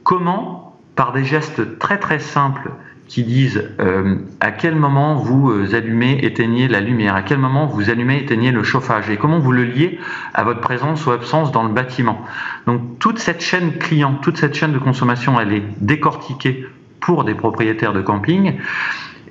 comment 0.04 0.80
par 0.96 1.12
des 1.12 1.24
gestes 1.24 1.78
très 1.78 2.00
très 2.00 2.20
simples 2.20 2.72
qui 3.08 3.24
disent 3.24 3.64
euh, 3.80 4.16
à 4.40 4.52
quel 4.52 4.76
moment 4.76 5.16
vous 5.16 5.50
euh, 5.50 5.76
allumez, 5.76 6.26
éteignez 6.26 6.68
la 6.68 6.82
lumière, 6.82 7.16
à 7.16 7.22
quel 7.22 7.38
moment 7.38 7.66
vous 7.66 7.90
allumez, 7.90 8.18
éteignez 8.18 8.52
le 8.52 8.64
chauffage, 8.64 9.10
et 9.10 9.18
comment 9.18 9.40
vous 9.40 9.52
le 9.52 9.64
liez 9.64 10.00
à 10.34 10.44
votre 10.44 10.60
présence 10.60 11.06
ou 11.06 11.12
absence 11.12 11.52
dans 11.52 11.64
le 11.64 11.74
bâtiment. 11.74 12.22
Donc 12.66 13.00
toute 13.00 13.20
cette 13.20 13.42
chaîne 13.42 13.78
client, 13.78 14.16
toute 14.22 14.38
cette 14.38 14.56
chaîne 14.56 14.74
de 14.74 14.80
consommation, 14.80 15.40
elle 15.40 15.54
est 15.54 15.64
décortiquée 15.80 16.68
pour 17.00 17.24
des 17.24 17.34
propriétaires 17.34 17.94
de 17.94 18.02
camping. 18.02 18.58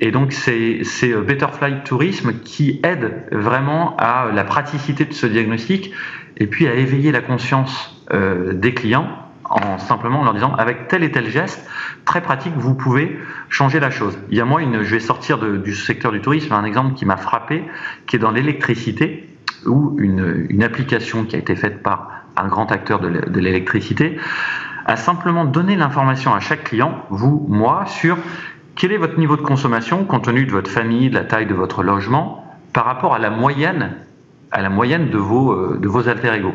Et 0.01 0.11
donc 0.11 0.33
c'est 0.33 0.83
euh, 1.05 1.23
Betterfly 1.23 1.83
Tourisme 1.85 2.41
qui 2.45 2.81
aide 2.83 3.25
vraiment 3.33 3.97
à 3.97 4.31
la 4.33 4.45
praticité 4.45 5.05
de 5.05 5.13
ce 5.13 5.27
diagnostic 5.27 5.93
et 6.37 6.47
puis 6.47 6.67
à 6.69 6.75
éveiller 6.75 7.13
la 7.13 7.23
conscience 7.23 7.93
des 8.53 8.73
clients 8.73 9.09
en 9.51 9.79
simplement 9.79 10.21
en 10.21 10.25
leur 10.25 10.35
disant 10.35 10.55
avec 10.55 10.89
tel 10.89 11.03
et 11.03 11.11
tel 11.11 11.31
geste 11.31 11.69
très 12.05 12.21
pratique, 12.21 12.53
vous 12.57 12.75
pouvez 12.75 13.19
changer 13.49 13.81
la 13.81 13.91
chose. 13.91 14.19
Il 14.31 14.37
y 14.37 14.41
a 14.41 14.45
moi 14.45 14.61
je 14.63 14.95
vais 14.95 15.01
sortir 15.01 15.39
du 15.39 15.75
secteur 15.75 16.13
du 16.13 16.21
tourisme, 16.21 16.53
un 16.53 16.65
exemple 16.65 16.95
qui 16.95 17.05
m'a 17.05 17.17
frappé, 17.17 17.65
qui 18.07 18.17
est 18.17 18.19
dans 18.19 18.31
l'électricité, 18.31 19.29
où 19.65 19.97
une, 19.99 20.63
application 20.63 21.25
qui 21.25 21.37
a 21.37 21.39
été 21.39 21.57
faite 21.57 21.83
par 21.83 22.11
un 22.37 22.49
grand 22.49 22.71
acteur 22.71 23.01
de 23.01 23.41
l'électricité 23.41 24.19
a 24.87 24.97
simplement 24.97 25.45
donné 25.45 25.75
l'information 25.75 26.33
à 26.33 26.41
chaque 26.41 26.65
client, 26.65 27.05
vous, 27.11 27.45
moi, 27.49 27.87
sur 27.87 28.17
quel 28.77 28.93
est 28.93 28.99
votre 28.99 29.19
niveau 29.19 29.37
de 29.37 29.43
consommation 29.43 30.05
compte 30.05 30.25
tenu 30.25 30.45
de 30.45 30.53
votre 30.53 30.71
famille, 30.71 31.09
de 31.09 31.15
la 31.15 31.25
taille 31.25 31.47
de 31.47 31.55
votre 31.55 31.83
logement, 31.83 32.45
par 32.75 32.85
rapport 32.85 33.15
à 33.15 33.19
la 33.19 33.31
moyenne, 33.31 33.97
de 34.53 35.17
vos, 35.17 35.53
euh, 35.53 35.79
de 35.81 35.89
vos 35.89 36.09
alter 36.09 36.35
ego? 36.35 36.53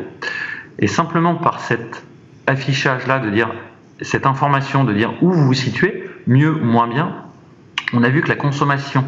Et 0.78 0.86
simplement 0.86 1.34
par 1.34 1.60
cette 1.60 2.04
affichage-là, 2.46 3.18
de 3.18 3.28
dire 3.30 3.52
cette 4.00 4.24
information, 4.24 4.84
de 4.84 4.92
dire 4.92 5.12
où 5.20 5.32
vous 5.32 5.46
vous 5.46 5.54
situez, 5.54 6.08
mieux 6.26 6.54
ou 6.54 6.64
moins 6.64 6.86
bien, 6.86 7.12
on 7.92 8.04
a 8.04 8.08
vu 8.08 8.22
que 8.22 8.28
la 8.28 8.36
consommation 8.36 9.04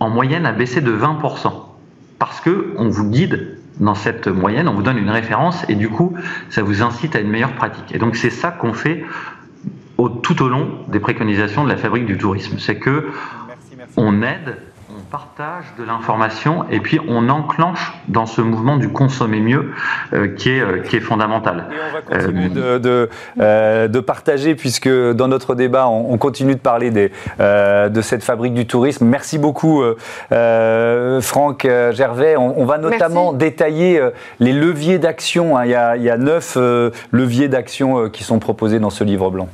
en 0.00 0.10
moyenne 0.10 0.44
a 0.44 0.52
baissé 0.52 0.80
de 0.80 0.92
20%. 0.92 1.52
Parce 2.18 2.40
que 2.40 2.74
on 2.76 2.88
vous 2.88 3.08
guide 3.08 3.58
dans 3.78 3.94
cette 3.94 4.26
moyenne, 4.26 4.68
on 4.68 4.74
vous 4.74 4.82
donne 4.82 4.98
une 4.98 5.08
référence 5.08 5.64
et 5.68 5.74
du 5.74 5.88
coup, 5.88 6.14
ça 6.50 6.62
vous 6.62 6.82
incite 6.82 7.16
à 7.16 7.20
une 7.20 7.30
meilleure 7.30 7.54
pratique. 7.54 7.94
Et 7.94 7.98
donc 7.98 8.16
c'est 8.16 8.30
ça 8.30 8.50
qu'on 8.50 8.74
fait 8.74 9.04
au, 10.00 10.08
tout 10.08 10.42
au 10.42 10.48
long 10.48 10.68
des 10.88 11.00
préconisations 11.00 11.64
de 11.64 11.68
la 11.68 11.76
fabrique 11.76 12.06
du 12.06 12.16
tourisme. 12.16 12.58
C'est 12.58 12.76
que 12.76 13.10
on 13.96 14.22
aide 14.22 14.56
partage 15.10 15.64
de 15.78 15.84
l'information 15.84 16.64
et 16.70 16.80
puis 16.80 17.00
on 17.08 17.28
enclenche 17.28 17.92
dans 18.08 18.26
ce 18.26 18.40
mouvement 18.40 18.76
du 18.76 18.88
consommer 18.88 19.40
mieux 19.40 19.72
euh, 20.12 20.28
qui, 20.28 20.50
est, 20.50 20.60
euh, 20.60 20.78
qui 20.78 20.96
est 20.96 21.00
fondamental. 21.00 21.66
Et 21.70 21.74
on 21.88 22.14
va 22.14 22.20
continuer 22.20 22.48
de, 22.48 22.78
de, 22.78 23.08
euh, 23.40 23.88
de, 23.88 24.00
partager 24.00 24.54
puisque 24.54 24.88
dans 24.88 25.28
notre 25.28 25.54
débat 25.54 25.88
on, 25.88 26.16
continue 26.18 26.54
de 26.54 26.60
parler 26.60 26.90
des, 26.90 27.10
de 27.38 28.00
cette 28.02 28.22
fabrique 28.22 28.54
du 28.54 28.66
tourisme. 28.66 29.06
Merci 29.06 29.38
beaucoup 29.38 29.82
Franck 30.30 31.66
Gervais. 31.92 32.36
On, 32.36 32.64
va 32.64 32.78
notamment 32.78 33.32
détailler 33.32 34.00
les 34.38 34.52
leviers 34.52 34.98
d'action. 34.98 35.56
Hein. 35.56 35.64
Il 35.96 36.02
y 36.02 36.10
a 36.10 36.16
neuf 36.16 36.56
leviers 37.10 37.48
d'action 37.48 38.08
qui 38.10 38.22
sont 38.22 38.38
proposés 38.38 38.78
dans 38.78 38.90
ce 38.90 39.04
livre 39.04 39.30
blanc. 39.30 39.48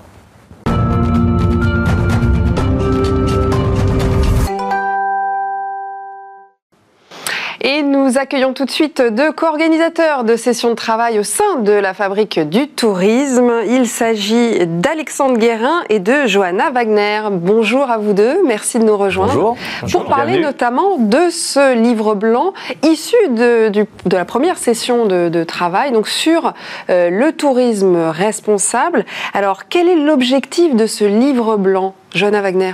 Nous 7.96 8.18
accueillons 8.18 8.52
tout 8.52 8.64
de 8.64 8.70
suite 8.70 9.00
deux 9.00 9.32
co-organisateurs 9.32 10.24
de 10.24 10.36
sessions 10.36 10.70
de 10.70 10.74
travail 10.74 11.18
au 11.18 11.22
sein 11.22 11.56
de 11.60 11.72
la 11.72 11.94
fabrique 11.94 12.38
du 12.38 12.68
tourisme. 12.68 13.52
Il 13.66 13.86
s'agit 13.86 14.66
d'Alexandre 14.66 15.38
Guérin 15.38 15.82
et 15.88 15.98
de 15.98 16.26
Johanna 16.26 16.70
Wagner. 16.70 17.22
Bonjour 17.30 17.90
à 17.90 17.98
vous 17.98 18.12
deux, 18.12 18.42
merci 18.44 18.78
de 18.78 18.84
nous 18.84 18.96
rejoindre. 18.96 19.34
Bonjour. 19.34 19.56
Pour 19.90 20.04
parler 20.04 20.38
notamment 20.38 20.98
de 20.98 21.30
ce 21.30 21.74
livre 21.74 22.14
blanc 22.14 22.52
issu 22.82 23.16
de, 23.30 23.68
de 23.68 24.16
la 24.16 24.24
première 24.24 24.58
session 24.58 25.06
de, 25.06 25.44
travail, 25.44 25.92
donc 25.92 26.08
sur 26.08 26.54
euh, 26.90 27.10
le 27.10 27.32
tourisme 27.32 27.96
responsable. 27.96 29.04
Alors, 29.32 29.68
quel 29.68 29.88
est 29.88 29.96
l'objectif 29.96 30.74
de 30.74 30.86
ce 30.86 31.04
livre 31.04 31.56
blanc, 31.56 31.94
Johanna 32.14 32.42
Wagner? 32.42 32.72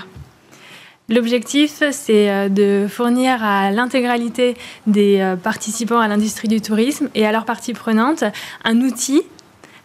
L'objectif, 1.09 1.83
c'est 1.91 2.31
euh, 2.31 2.49
de 2.49 2.87
fournir 2.89 3.43
à 3.43 3.71
l'intégralité 3.73 4.57
des 4.87 5.19
euh, 5.21 5.37
participants 5.37 5.99
à 5.99 6.07
l'industrie 6.07 6.49
du 6.49 6.61
tourisme 6.61 7.09
et 7.15 7.27
à 7.27 7.33
leurs 7.33 7.45
parties 7.45 7.73
prenantes 7.73 8.23
un 8.65 8.81
outil 8.81 9.23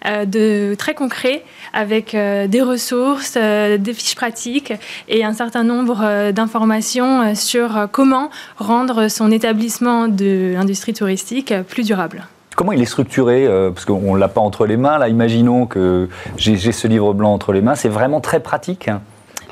euh, 0.05 0.25
de, 0.25 0.75
très 0.75 0.93
concret 0.93 1.43
avec 1.73 2.15
des 2.15 2.61
ressources, 2.61 3.33
des 3.35 3.93
fiches 3.93 4.15
pratiques 4.15 4.73
et 5.09 5.23
un 5.23 5.33
certain 5.33 5.63
nombre 5.63 6.31
d'informations 6.31 7.35
sur 7.35 7.87
comment 7.91 8.29
rendre 8.57 9.09
son 9.09 9.31
établissement 9.31 10.07
de 10.07 10.53
l'industrie 10.53 10.93
touristique 10.93 11.53
plus 11.67 11.85
durable. 11.85 12.25
Comment 12.55 12.71
il 12.71 12.81
est 12.81 12.85
structuré 12.85 13.47
Parce 13.71 13.85
qu'on 13.85 14.15
ne 14.15 14.19
l'a 14.19 14.27
pas 14.27 14.41
entre 14.41 14.65
les 14.65 14.77
mains. 14.77 15.05
Imaginons 15.07 15.67
que 15.67 16.09
j'ai 16.37 16.71
ce 16.71 16.87
livre 16.87 17.13
blanc 17.13 17.33
entre 17.33 17.53
les 17.53 17.61
mains. 17.61 17.75
C'est 17.75 17.89
vraiment 17.89 18.21
très 18.21 18.39
pratique. 18.39 18.89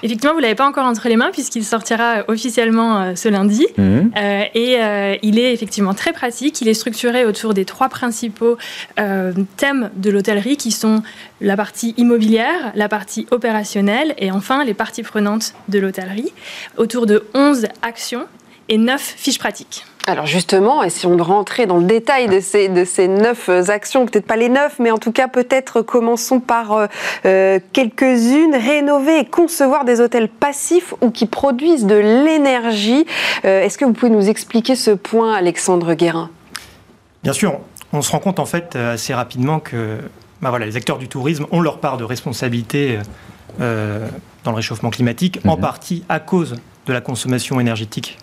Effectivement, 0.05 0.33
vous 0.33 0.39
ne 0.39 0.43
l'avez 0.43 0.53
pas 0.53 0.67
encore 0.67 0.85
entre 0.85 1.09
les 1.09 1.15
mains 1.15 1.31
puisqu'il 1.31 1.65
sortira 1.65 2.25
officiellement 2.27 3.01
euh, 3.01 3.15
ce 3.15 3.27
lundi. 3.27 3.65
Mhm. 3.75 4.11
Euh, 4.15 4.43
et 4.53 4.75
euh, 4.79 5.15
il 5.23 5.39
est 5.39 5.51
effectivement 5.51 5.95
très 5.95 6.13
pratique. 6.13 6.61
Il 6.61 6.67
est 6.67 6.75
structuré 6.75 7.25
autour 7.25 7.55
des 7.55 7.65
trois 7.65 7.89
principaux 7.89 8.57
thèmes 9.57 9.89
de 9.95 10.09
l'hôtellerie 10.11 10.57
qui 10.57 10.71
sont 10.71 11.01
la 11.41 11.57
partie 11.57 11.95
immobilière, 11.97 12.71
la 12.75 12.87
partie 12.87 13.25
opérationnelle 13.31 14.13
et 14.19 14.29
enfin 14.31 14.63
les 14.63 14.75
parties 14.75 15.01
prenantes 15.01 15.53
de 15.69 15.79
l'hôtellerie, 15.79 16.31
autour 16.77 17.07
de 17.07 17.25
11 17.33 17.65
actions 17.81 18.27
et 18.69 18.77
9 18.77 19.01
fiches 19.17 19.39
pratiques. 19.39 19.85
Alors 20.07 20.27
justement, 20.27 20.83
et 20.83 20.91
si 20.91 21.07
on 21.07 21.17
rentrait 21.17 21.65
dans 21.65 21.77
le 21.77 21.85
détail 21.85 22.27
de 22.27 22.39
ces, 22.39 22.69
de 22.69 22.85
ces 22.85 23.07
neuf 23.07 23.49
actions, 23.49 24.05
peut-être 24.05 24.27
pas 24.27 24.35
les 24.35 24.49
neuf, 24.49 24.75
mais 24.77 24.91
en 24.91 24.99
tout 24.99 25.11
cas 25.11 25.27
peut-être 25.27 25.81
commençons 25.81 26.39
par 26.39 26.73
euh, 26.73 26.85
euh, 27.25 27.59
quelques-unes, 27.73 28.53
rénover 28.53 29.17
et 29.17 29.25
concevoir 29.25 29.83
des 29.83 30.01
hôtels 30.01 30.29
passifs 30.29 30.93
ou 31.01 31.09
qui 31.09 31.25
produisent 31.25 31.87
de 31.87 31.95
l'énergie. 31.95 33.07
Euh, 33.45 33.63
est-ce 33.63 33.79
que 33.79 33.85
vous 33.85 33.93
pouvez 33.93 34.11
nous 34.11 34.29
expliquer 34.29 34.75
ce 34.75 34.91
point, 34.91 35.33
Alexandre 35.33 35.95
Guérin? 35.95 36.29
Bien 37.23 37.33
sûr, 37.33 37.59
on 37.91 38.03
se 38.03 38.11
rend 38.11 38.19
compte 38.19 38.39
en 38.39 38.45
fait 38.45 38.75
assez 38.75 39.15
rapidement 39.15 39.59
que 39.59 39.97
bah 40.39 40.51
voilà, 40.51 40.67
les 40.67 40.77
acteurs 40.77 40.99
du 40.99 41.07
tourisme 41.07 41.47
ont 41.49 41.61
leur 41.61 41.79
part 41.79 41.97
de 41.97 42.03
responsabilité 42.03 42.99
dans 43.57 44.51
le 44.51 44.55
réchauffement 44.55 44.91
climatique, 44.91 45.39
en 45.45 45.55
mhm. 45.55 45.61
partie 45.61 46.03
à 46.09 46.19
cause 46.19 46.57
de 46.85 46.93
la 46.93 47.01
consommation 47.01 47.59
énergétique 47.59 48.19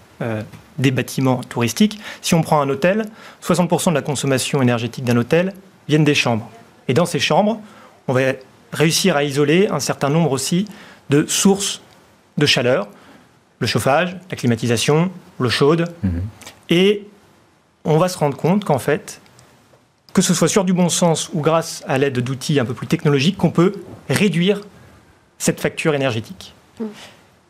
des 0.79 0.91
bâtiments 0.91 1.41
touristiques. 1.49 1.99
Si 2.21 2.35
on 2.35 2.43
prend 2.43 2.61
un 2.61 2.69
hôtel, 2.69 3.07
60% 3.43 3.91
de 3.91 3.95
la 3.95 4.03
consommation 4.03 4.63
énergétique 4.63 5.05
d'un 5.05 5.17
hôtel 5.17 5.53
viennent 5.89 6.05
des 6.05 6.15
chambres. 6.15 6.49
Et 6.89 6.95
dans 6.95 7.07
ces 7.07 7.19
chambres, 7.19 7.61
on 8.09 8.13
va 8.13 8.33
réussir 8.73 9.17
à 9.17 9.25
isoler 9.25 9.69
un 9.69 9.81
certain 9.81 10.09
nombre 10.09 10.33
aussi 10.33 10.67
de 11.11 11.27
sources 11.27 11.83
de 12.39 12.47
chaleur, 12.47 12.89
le 13.59 13.67
chauffage, 13.67 14.17
la 14.31 14.37
climatisation, 14.37 15.11
l'eau 15.39 15.51
chaude. 15.51 15.93
Mhm. 16.03 16.23
Et 16.71 17.07
on 17.85 17.99
va 17.99 18.09
se 18.09 18.19
rendre 18.19 18.37
compte 18.37 18.65
qu'en 18.65 18.79
fait, 18.79 19.21
que 20.13 20.23
ce 20.23 20.35
soit 20.35 20.49
sur 20.49 20.65
du 20.65 20.73
bon 20.73 20.89
sens 20.89 21.31
ou 21.33 21.41
grâce 21.41 21.83
à 21.87 21.99
l'aide 21.99 22.19
d'outils 22.19 22.61
un 22.61 22.65
peu 22.65 22.75
plus 22.75 22.87
technologiques, 22.87 23.37
qu'on 23.37 23.51
peut 23.51 23.75
réduire 24.09 24.61
cette 25.39 25.61
facture 25.61 25.95
énergétique. 25.95 26.55
Mmh. 26.79 26.85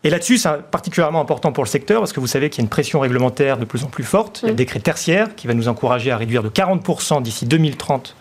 Et 0.04 0.10
là-dessus, 0.10 0.38
c'est 0.38 0.62
particulièrement 0.70 1.20
important 1.20 1.52
pour 1.52 1.62
le 1.62 1.68
secteur 1.68 2.00
parce 2.00 2.12
que 2.12 2.20
vous 2.20 2.26
savez 2.26 2.50
qu'il 2.50 2.60
y 2.60 2.62
a 2.62 2.64
une 2.64 2.70
pression 2.70 3.00
réglementaire 3.00 3.56
de 3.56 3.64
plus 3.64 3.84
en 3.84 3.86
plus 3.86 4.04
forte. 4.04 4.40
Il 4.42 4.46
y 4.46 4.48
a 4.48 4.50
le 4.50 4.56
décret 4.56 4.80
tertiaire 4.80 5.34
qui 5.36 5.46
va 5.46 5.54
nous 5.54 5.68
encourager 5.68 6.10
à 6.10 6.16
réduire 6.16 6.42
de 6.42 6.48
40% 6.48 7.22
d'ici 7.22 7.46
2030 7.46 8.16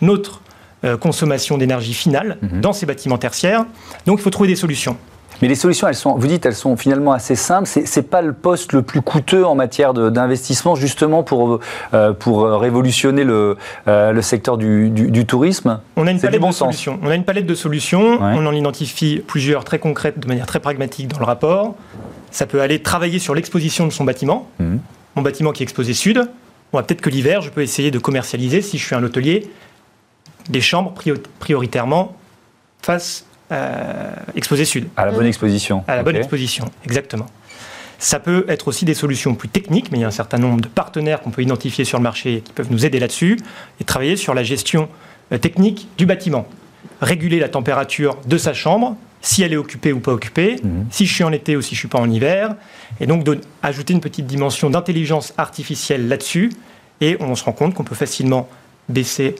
notre 0.00 0.42
euh, 0.84 0.96
consommation 0.96 1.58
d'énergie 1.58 1.94
finale 1.94 2.38
mmh. 2.40 2.60
dans 2.60 2.72
ces 2.72 2.86
bâtiments 2.86 3.18
tertiaires. 3.18 3.64
Donc 4.06 4.18
il 4.18 4.22
faut 4.22 4.30
trouver 4.30 4.48
des 4.48 4.56
solutions. 4.56 4.96
Mais 5.42 5.48
les 5.48 5.54
solutions, 5.54 5.88
elles 5.88 5.94
sont, 5.94 6.14
vous 6.14 6.26
dites, 6.26 6.44
elles 6.46 6.54
sont 6.54 6.76
finalement 6.76 7.12
assez 7.12 7.34
simples. 7.34 7.66
C'est, 7.66 7.96
n'est 7.96 8.02
pas 8.02 8.22
le 8.22 8.32
poste 8.32 8.72
le 8.72 8.82
plus 8.82 9.00
coûteux 9.02 9.44
en 9.46 9.54
matière 9.54 9.94
d'investissement, 9.94 10.74
justement 10.74 11.22
pour, 11.22 11.60
euh, 11.94 12.12
pour 12.12 12.44
révolutionner 12.44 13.24
le, 13.24 13.56
euh, 13.88 14.12
le 14.12 14.22
secteur 14.22 14.58
du, 14.58 14.90
du, 14.90 15.26
tourisme. 15.26 15.80
On 15.96 16.06
a 16.06 16.10
une 16.10 16.20
palette 16.20 16.42
de 16.42 16.52
solutions. 16.52 16.98
On 17.02 17.08
a 17.08 17.14
une 17.14 17.24
palette 17.24 17.46
de 17.46 17.54
solutions. 17.54 18.18
On 18.20 18.46
en 18.46 18.52
identifie 18.52 19.22
plusieurs 19.26 19.64
très 19.64 19.78
concrètes, 19.78 20.18
de 20.18 20.28
manière 20.28 20.46
très 20.46 20.60
pragmatique 20.60 21.08
dans 21.08 21.18
le 21.18 21.24
rapport. 21.24 21.74
Ça 22.30 22.46
peut 22.46 22.60
aller 22.60 22.80
travailler 22.80 23.18
sur 23.18 23.34
l'exposition 23.34 23.86
de 23.86 23.92
son 23.92 24.04
bâtiment. 24.04 24.48
Mmh. 24.58 24.76
Mon 25.16 25.22
bâtiment 25.22 25.52
qui 25.52 25.62
est 25.62 25.64
exposé 25.64 25.94
sud. 25.94 26.28
Bon, 26.72 26.82
peut-être 26.82 27.00
que 27.00 27.10
l'hiver, 27.10 27.40
je 27.40 27.50
peux 27.50 27.62
essayer 27.62 27.90
de 27.90 27.98
commercialiser, 27.98 28.62
si 28.62 28.78
je 28.78 28.86
suis 28.86 28.94
un 28.94 29.02
hôtelier, 29.02 29.50
des 30.48 30.60
chambres 30.60 30.94
prioritairement 31.38 32.16
face 32.82 33.24
euh, 33.24 33.29
exposé 34.34 34.64
sud. 34.64 34.88
À 34.96 35.06
la 35.06 35.12
bonne 35.12 35.26
exposition. 35.26 35.84
À 35.88 35.96
la 35.96 36.02
bonne 36.02 36.16
exposition, 36.16 36.70
exactement. 36.84 37.26
Ça 38.00 38.18
peut 38.18 38.46
être 38.48 38.66
aussi 38.66 38.86
des 38.86 38.94
solutions 38.94 39.34
plus 39.34 39.50
techniques, 39.50 39.92
mais 39.92 39.98
il 39.98 40.00
y 40.00 40.04
a 40.04 40.08
un 40.08 40.10
certain 40.10 40.38
nombre 40.38 40.62
de 40.62 40.68
partenaires 40.68 41.20
qu'on 41.20 41.30
peut 41.30 41.42
identifier 41.42 41.84
sur 41.84 41.98
le 41.98 42.02
marché 42.02 42.40
qui 42.42 42.52
peuvent 42.54 42.70
nous 42.70 42.86
aider 42.86 42.98
là-dessus 42.98 43.38
et 43.78 43.84
travailler 43.84 44.16
sur 44.16 44.32
la 44.32 44.42
gestion 44.42 44.88
euh, 45.32 45.38
technique 45.38 45.86
du 45.98 46.06
bâtiment. 46.06 46.48
Réguler 47.02 47.38
la 47.38 47.50
température 47.50 48.16
de 48.24 48.38
sa 48.38 48.54
chambre, 48.54 48.96
si 49.20 49.42
elle 49.42 49.52
est 49.52 49.58
occupée 49.58 49.92
ou 49.92 50.00
pas 50.00 50.12
occupée, 50.12 50.56
mhm. 50.64 50.86
si 50.90 51.04
je 51.04 51.12
suis 51.12 51.24
en 51.24 51.32
été 51.32 51.56
ou 51.56 51.60
si 51.60 51.74
je 51.74 51.80
suis 51.80 51.88
pas 51.88 52.00
en 52.00 52.10
hiver, 52.10 52.54
et 53.00 53.06
donc 53.06 53.28
ajouter 53.62 53.92
une 53.92 54.00
petite 54.00 54.26
dimension 54.26 54.70
d'intelligence 54.70 55.34
artificielle 55.36 56.08
là-dessus, 56.08 56.52
et 57.02 57.18
on 57.20 57.34
se 57.34 57.44
rend 57.44 57.52
compte 57.52 57.74
qu'on 57.74 57.84
peut 57.84 57.94
facilement 57.94 58.48
baisser 58.88 59.34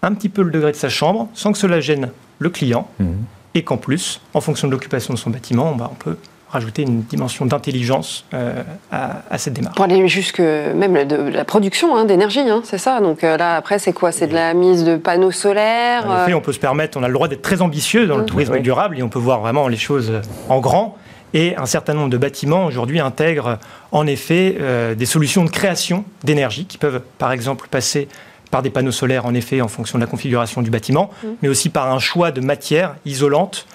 un 0.00 0.14
petit 0.14 0.30
peu 0.30 0.40
le 0.40 0.50
degré 0.50 0.72
de 0.72 0.76
sa 0.76 0.88
chambre 0.88 1.28
sans 1.34 1.52
que 1.52 1.58
cela 1.58 1.80
gêne 1.80 2.10
le 2.38 2.48
client. 2.48 2.88
Mhm 3.00 3.16
et 3.54 3.62
qu'en 3.62 3.76
plus, 3.76 4.20
en 4.34 4.40
fonction 4.40 4.68
de 4.68 4.72
l'occupation 4.72 5.14
de 5.14 5.18
son 5.18 5.30
bâtiment, 5.30 5.76
on 5.78 5.94
peut 5.94 6.16
rajouter 6.50 6.82
une 6.82 7.02
dimension 7.02 7.44
d'intelligence 7.44 8.24
euh, 8.32 8.62
à, 8.90 9.36
cette 9.36 9.52
démarche. 9.52 9.76
Pour 9.76 9.84
aller 9.84 10.08
jusque 10.08 10.40
même 10.40 11.06
de 11.06 11.16
la 11.16 11.44
production 11.44 11.94
hein, 11.96 12.04
d'énergie, 12.04 12.40
hein, 12.40 12.62
c'est 12.64 12.78
ça. 12.78 13.00
Donc 13.00 13.22
euh, 13.22 13.36
là, 13.36 13.56
après, 13.56 13.78
c'est 13.78 13.92
quoi? 13.92 14.12
C'est 14.12 14.28
de 14.28 14.34
la 14.34 14.54
mise 14.54 14.84
de 14.84 14.96
panneaux 14.96 15.30
solaires 15.30 16.06
En 16.06 16.22
effet, 16.22 16.34
on 16.34 16.40
peut 16.40 16.52
se 16.52 16.58
permettre, 16.58 16.98
on 16.98 17.02
a 17.02 17.08
le 17.08 17.14
droit 17.14 17.28
d'être 17.28 17.42
très 17.42 17.60
ambitieux 17.60 18.06
dans 18.06 18.16
le 18.16 18.22
mmh. 18.22 18.26
tourisme 18.26 18.58
durable 18.60 18.98
et 18.98 19.02
on 19.02 19.08
peut 19.08 19.18
voir 19.18 19.40
vraiment 19.40 19.68
les 19.68 19.76
choses 19.76 20.12
en 20.48 20.60
grand. 20.60 20.96
Et 21.34 21.54
un 21.56 21.66
certain 21.66 21.92
nombre 21.92 22.08
de 22.08 22.16
bâtiments 22.16 22.64
aujourd'hui 22.64 23.00
intègrent 23.00 23.58
en 23.92 24.06
effet 24.06 24.56
euh, 24.60 24.94
des 24.94 25.04
solutions 25.04 25.44
de 25.44 25.50
création 25.50 26.04
d'énergie 26.24 26.64
qui 26.64 26.78
peuvent 26.78 27.02
par 27.18 27.32
exemple 27.32 27.68
passer 27.70 28.08
par 28.50 28.62
des 28.62 28.70
panneaux 28.70 28.92
solaires, 28.92 29.26
en 29.26 29.34
effet, 29.34 29.60
en 29.60 29.68
fonction 29.68 29.98
de 29.98 30.04
la 30.04 30.08
configuration 30.08 30.62
du 30.62 30.70
bâtiment, 30.70 31.10
mmh. 31.10 31.26
mais 31.42 31.48
aussi 31.48 31.68
par 31.68 31.92
un 31.92 31.98
choix 31.98 32.30
de 32.30 32.40
matières 32.40 32.96
isolantes 33.04 33.66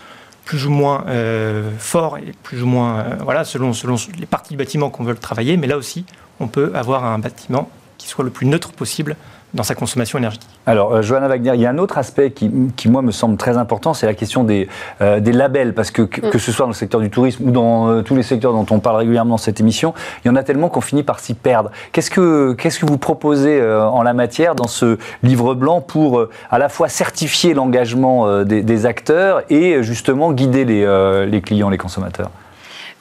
plus 0.46 0.65
ou 0.65 0.72
moins 0.72 1.06
euh, 1.08 1.72
fort 1.77 2.18
et 2.18 2.34
plus 2.44 2.63
ou 2.63 2.65
moins, 2.65 3.00
euh, 3.00 3.15
voilà, 3.24 3.46
selon, 3.46 3.74
selon 3.74 3.96
les 4.20 4.25
parties 4.25 4.51
du 4.51 4.58
bâtiment 4.58 4.89
qu'on 4.89 5.03
veut 5.03 5.15
travailler. 5.15 5.58
Mais 5.58 5.68
là 5.68 5.77
aussi, 5.77 6.06
on 6.39 6.48
peut 6.48 6.72
avoir 6.75 7.06
un 7.06 7.20
bâtiment 7.20 7.70
qui 7.98 8.08
soit 8.08 8.25
le 8.25 8.30
plus 8.30 8.46
neutre 8.46 8.72
possible 8.72 9.15
dans 9.53 9.63
sa 9.63 9.75
consommation 9.75 10.17
énergétique. 10.17 10.50
Alors, 10.65 10.93
euh, 10.93 11.01
Johanna 11.01 11.27
Wagner, 11.27 11.51
il 11.53 11.62
y 11.62 11.65
a 11.65 11.69
un 11.69 11.77
autre 11.77 11.98
aspect 11.98 12.31
qui, 12.31 12.51
qui 12.75 12.89
moi, 12.89 13.01
me 13.01 13.12
semble 13.12 13.38
très 13.38 13.57
important, 13.57 13.93
c'est 13.93 14.05
la 14.05 14.13
question 14.13 14.43
des, 14.43 14.67
euh, 15.01 15.19
des 15.19 15.32
labels, 15.32 15.73
parce 15.73 15.91
que, 15.91 16.01
que 16.01 16.39
ce 16.39 16.51
soit 16.51 16.65
dans 16.65 16.71
le 16.71 16.75
secteur 16.75 17.01
du 17.01 17.10
tourisme 17.10 17.47
ou 17.47 17.51
dans 17.51 17.89
euh, 17.89 18.01
tous 18.01 18.15
les 18.15 18.23
secteurs 18.23 18.54
dont 18.54 18.65
on 18.71 18.80
parle 18.80 18.97
régulièrement 18.97 19.32
dans 19.32 19.38
cette 19.38 19.60
émission, 19.60 19.93
il 20.23 20.28
y 20.28 20.32
en 20.32 20.36
a 20.36 20.43
tellement 20.43 20.69
qu'on 20.69 20.82
finit 20.82 21.04
par 21.04 21.19
s'y 21.19 21.34
perdre. 21.36 21.71
Qu'est-ce 21.91 22.10
que, 22.10 22.54
que 22.54 22.86
vous 22.86 22.97
proposez 22.97 23.63
en 23.63 24.01
la 24.01 24.13
matière 24.13 24.56
dans 24.56 24.67
ce 24.67 24.97
livre 25.21 25.54
blanc 25.54 25.82
pour 25.82 26.25
à 26.49 26.60
la 26.60 26.69
fois 26.69 26.89
certifier 26.89 27.54
l'engagement 27.54 28.43
des, 28.43 28.63
des, 28.63 28.86
acteurs 28.86 29.43
et 29.49 29.84
justement 29.84 30.32
guider 30.32 30.65
les, 30.65 31.25
les 31.28 31.41
clients, 31.41 31.69
les 31.69 31.78
consommateurs? 31.78 32.30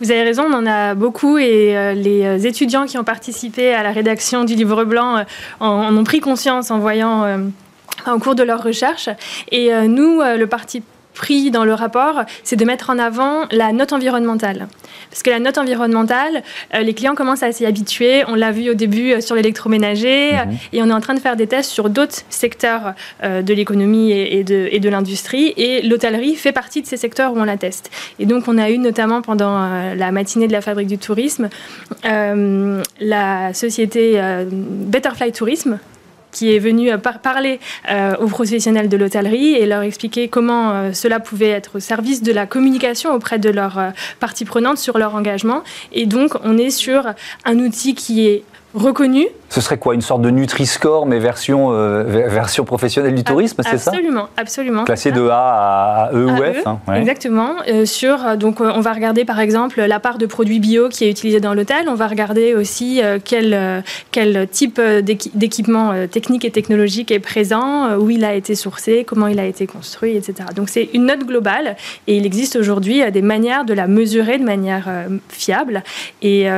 Vous 0.02 0.10
avez 0.10 0.24
raison, 0.24 0.46
on 0.50 0.54
en 0.54 0.66
a 0.66 0.96
beaucoup 0.96 1.38
et 1.38 1.76
euh, 1.76 1.94
les 1.94 2.24
euh, 2.24 2.38
étudiants 2.38 2.86
qui 2.86 2.98
ont 2.98 3.04
participé 3.04 3.72
à 3.72 3.84
la 3.84 3.92
rédaction 3.92 4.42
du 4.42 4.56
livre 4.56 4.82
blanc 4.84 5.18
euh, 5.18 5.22
en, 5.60 5.96
ont 5.96 6.02
pris 6.02 6.18
conscience 6.18 6.72
en 6.72 6.80
voyant 6.80 7.24
au 8.08 8.18
cours 8.18 8.34
de 8.34 8.42
leur 8.42 8.64
recherche. 8.64 9.08
Et 9.52 9.70
nous, 9.86 10.20
le 10.20 10.44
parti 10.46 10.82
pris 11.14 11.50
dans 11.50 11.64
le 11.64 11.74
rapport, 11.74 12.22
c'est 12.42 12.56
de 12.56 12.64
mettre 12.64 12.90
en 12.90 12.98
avant 12.98 13.44
la 13.50 13.72
note 13.72 13.92
environnementale. 13.92 14.68
Parce 15.10 15.22
que 15.22 15.30
la 15.30 15.40
note 15.40 15.58
environnementale, 15.58 16.42
euh, 16.74 16.80
les 16.80 16.94
clients 16.94 17.14
commencent 17.14 17.42
à 17.42 17.52
s'y 17.52 17.66
habituer. 17.66 18.24
On 18.28 18.34
l'a 18.34 18.50
vu 18.50 18.70
au 18.70 18.74
début 18.74 19.12
euh, 19.12 19.20
sur 19.20 19.34
l'électroménager 19.34 20.32
mhm. 20.32 20.56
et 20.72 20.82
on 20.82 20.88
est 20.88 20.92
en 20.92 21.00
train 21.00 21.14
de 21.14 21.20
faire 21.20 21.36
des 21.36 21.46
tests 21.46 21.70
sur 21.70 21.90
d'autres 21.90 22.22
secteurs 22.30 22.94
euh, 23.22 23.42
de 23.42 23.54
l'économie 23.54 24.12
et, 24.12 24.44
de, 24.44 24.68
et 24.70 24.80
de 24.80 24.88
l'industrie. 24.88 25.52
Et 25.56 25.82
l'hôtellerie 25.82 26.34
fait 26.34 26.52
partie 26.52 26.82
de 26.82 26.86
ces 26.86 26.96
secteurs 26.96 27.34
où 27.34 27.38
on 27.38 27.44
la 27.44 27.56
teste. 27.56 27.90
Et 28.18 28.26
donc, 28.26 28.48
on 28.48 28.58
a 28.58 28.70
eu 28.70 28.78
notamment 28.78 29.22
pendant 29.22 29.52
la 29.94 30.12
matinée 30.12 30.46
de 30.46 30.52
la 30.52 30.60
Fabrique 30.60 30.88
du 30.88 30.98
Tourisme 30.98 31.48
la 32.02 33.54
société 33.54 34.20
Betterfly 34.50 35.32
Tourisme 35.32 35.78
qui 36.32 36.52
est 36.52 36.58
venu 36.58 36.90
euh, 36.90 36.98
parler 36.98 37.60
euh, 37.88 38.16
aux 38.16 38.26
professionnels 38.26 38.88
de 38.88 38.96
l'hôtellerie 38.96 39.52
et 39.52 39.66
leur 39.66 39.82
expliquer 39.82 40.26
comment 40.26 40.72
euh, 40.72 40.92
cela 40.92 41.20
pouvait 41.20 41.50
être 41.50 41.76
au 41.76 41.80
service 41.80 42.22
de 42.22 42.32
la 42.32 42.46
communication 42.46 43.14
auprès 43.14 43.38
de 43.38 43.50
leurs 43.50 43.92
parties 44.18 44.44
prenantes 44.44 44.78
sur 44.78 44.98
leur 44.98 45.14
engagement. 45.14 45.62
Et 45.92 46.06
donc, 46.06 46.32
on 46.42 46.58
est 46.58 46.70
sur 46.70 47.06
un 47.44 47.58
outil 47.58 47.94
qui 47.94 48.26
est 48.26 48.44
reconnu. 48.74 49.26
Ce 49.48 49.60
serait 49.60 49.78
quoi 49.78 49.94
Une 49.94 50.00
sorte 50.00 50.22
de 50.22 50.30
Nutri-Score, 50.30 51.06
mais 51.06 51.18
version, 51.18 51.72
euh, 51.72 52.04
version 52.28 52.64
professionnelle 52.64 53.14
du 53.14 53.22
tourisme, 53.22 53.62
c'est 53.62 53.76
ça? 53.76 53.90
Absolument, 53.90 54.28
absolument. 54.36 54.84
Classé 54.84 55.12
de 55.12 55.28
A 55.28 56.06
à 56.06 56.10
E 56.14 56.24
ou 56.24 56.36
F. 56.36 56.64
E, 56.64 56.68
hein, 56.68 56.78
Exactement. 56.94 57.56
Euh, 57.68 57.84
sur, 57.84 58.26
euh, 58.26 58.36
donc, 58.36 58.60
on 58.60 58.80
va 58.80 58.92
regarder 58.92 59.24
par 59.24 59.40
exemple 59.40 59.82
la 59.82 60.00
part 60.00 60.16
de 60.16 60.24
produits 60.24 60.58
bio 60.58 60.88
qui 60.88 61.04
est 61.04 61.10
utilisée 61.10 61.40
dans 61.40 61.52
l'hôtel. 61.52 61.88
On 61.88 61.94
va 61.94 62.06
regarder 62.06 62.54
aussi 62.54 63.02
quel, 63.24 63.82
quel 64.10 64.48
type 64.48 64.80
d'équipement 64.80 65.92
technique 66.10 66.44
et 66.44 66.50
technologique 66.50 67.10
est 67.10 67.20
présent, 67.20 67.96
où 67.96 68.10
il 68.10 68.24
a 68.24 68.34
été 68.34 68.54
sourcé, 68.54 69.04
comment 69.04 69.26
il 69.26 69.38
a 69.38 69.44
été 69.44 69.66
construit, 69.66 70.16
etc. 70.16 70.48
Donc 70.54 70.68
c'est 70.68 70.88
une 70.94 71.06
note 71.06 71.26
globale 71.26 71.76
et 72.06 72.16
il 72.16 72.26
existe 72.26 72.56
aujourd'hui 72.56 73.02
des 73.10 73.22
manières 73.22 73.64
de 73.64 73.74
la 73.74 73.86
mesurer 73.86 74.38
de 74.38 74.44
manière 74.44 74.88
fiable. 75.28 75.82
Et 76.22 76.48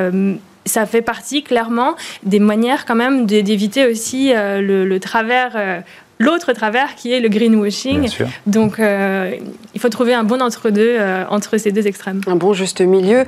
ça 0.66 0.86
fait 0.86 1.02
partie 1.02 1.42
clairement 1.42 1.94
des 2.22 2.38
manières 2.38 2.86
quand 2.86 2.94
même 2.94 3.26
d'éviter 3.26 3.86
aussi 3.86 4.32
euh, 4.32 4.60
le, 4.60 5.00
travers. 5.00 5.52
Euh, 5.56 5.80
l'autre 6.20 6.52
travers 6.52 6.94
qui 6.94 7.12
est 7.12 7.18
le 7.18 7.28
greenwashing. 7.28 8.08
Donc, 8.46 8.78
euh, 8.78 9.34
il 9.74 9.80
faut 9.80 9.88
trouver 9.88 10.14
un 10.14 10.22
bon 10.22 10.40
entre-deux 10.40 10.96
entre 11.28 11.58
ces 11.58 11.72
deux 11.72 11.88
extrêmes. 11.88 12.20
Un 12.28 12.36
bon 12.36 12.52
juste 12.52 12.80
milieu. 12.80 13.24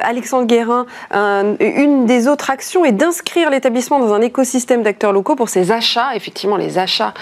Alexandre 0.00 0.46
Guérin, 0.46 0.86
une 1.60 2.06
des 2.06 2.28
autres 2.28 2.48
actions 2.48 2.86
est 2.86 2.92
d'inscrire 2.92 3.50
l'établissement 3.50 4.00
dans 4.00 4.14
un 4.14 4.22
écosystème 4.22 4.82
d'acteurs 4.82 5.12
locaux 5.12 5.36
pour 5.36 5.50
ses 5.50 5.70
achats. 5.70 6.16
Effectivement, 6.16 6.56
les 6.56 6.78
achats 6.78 7.12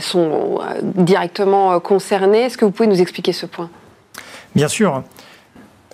sont 0.00 0.58
directement 0.82 1.78
concernés. 1.78 2.40
Est-ce 2.40 2.58
que 2.58 2.64
vous 2.64 2.72
pouvez 2.72 2.88
nous 2.88 3.00
expliquer 3.00 3.32
ce 3.32 3.46
point? 3.46 3.70
Bien 4.56 4.68
sûr. 4.68 5.04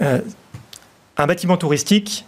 un 0.00 1.26
bâtiment 1.26 1.58
touristique, 1.58 2.24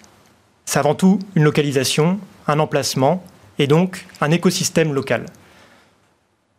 c'est 0.66 0.78
avant 0.78 0.94
tout 0.94 1.18
une 1.34 1.44
localisation, 1.44 2.18
un 2.46 2.58
emplacement 2.58 3.24
et 3.58 3.66
donc 3.66 4.04
un 4.20 4.30
écosystème 4.30 4.92
local. 4.92 5.26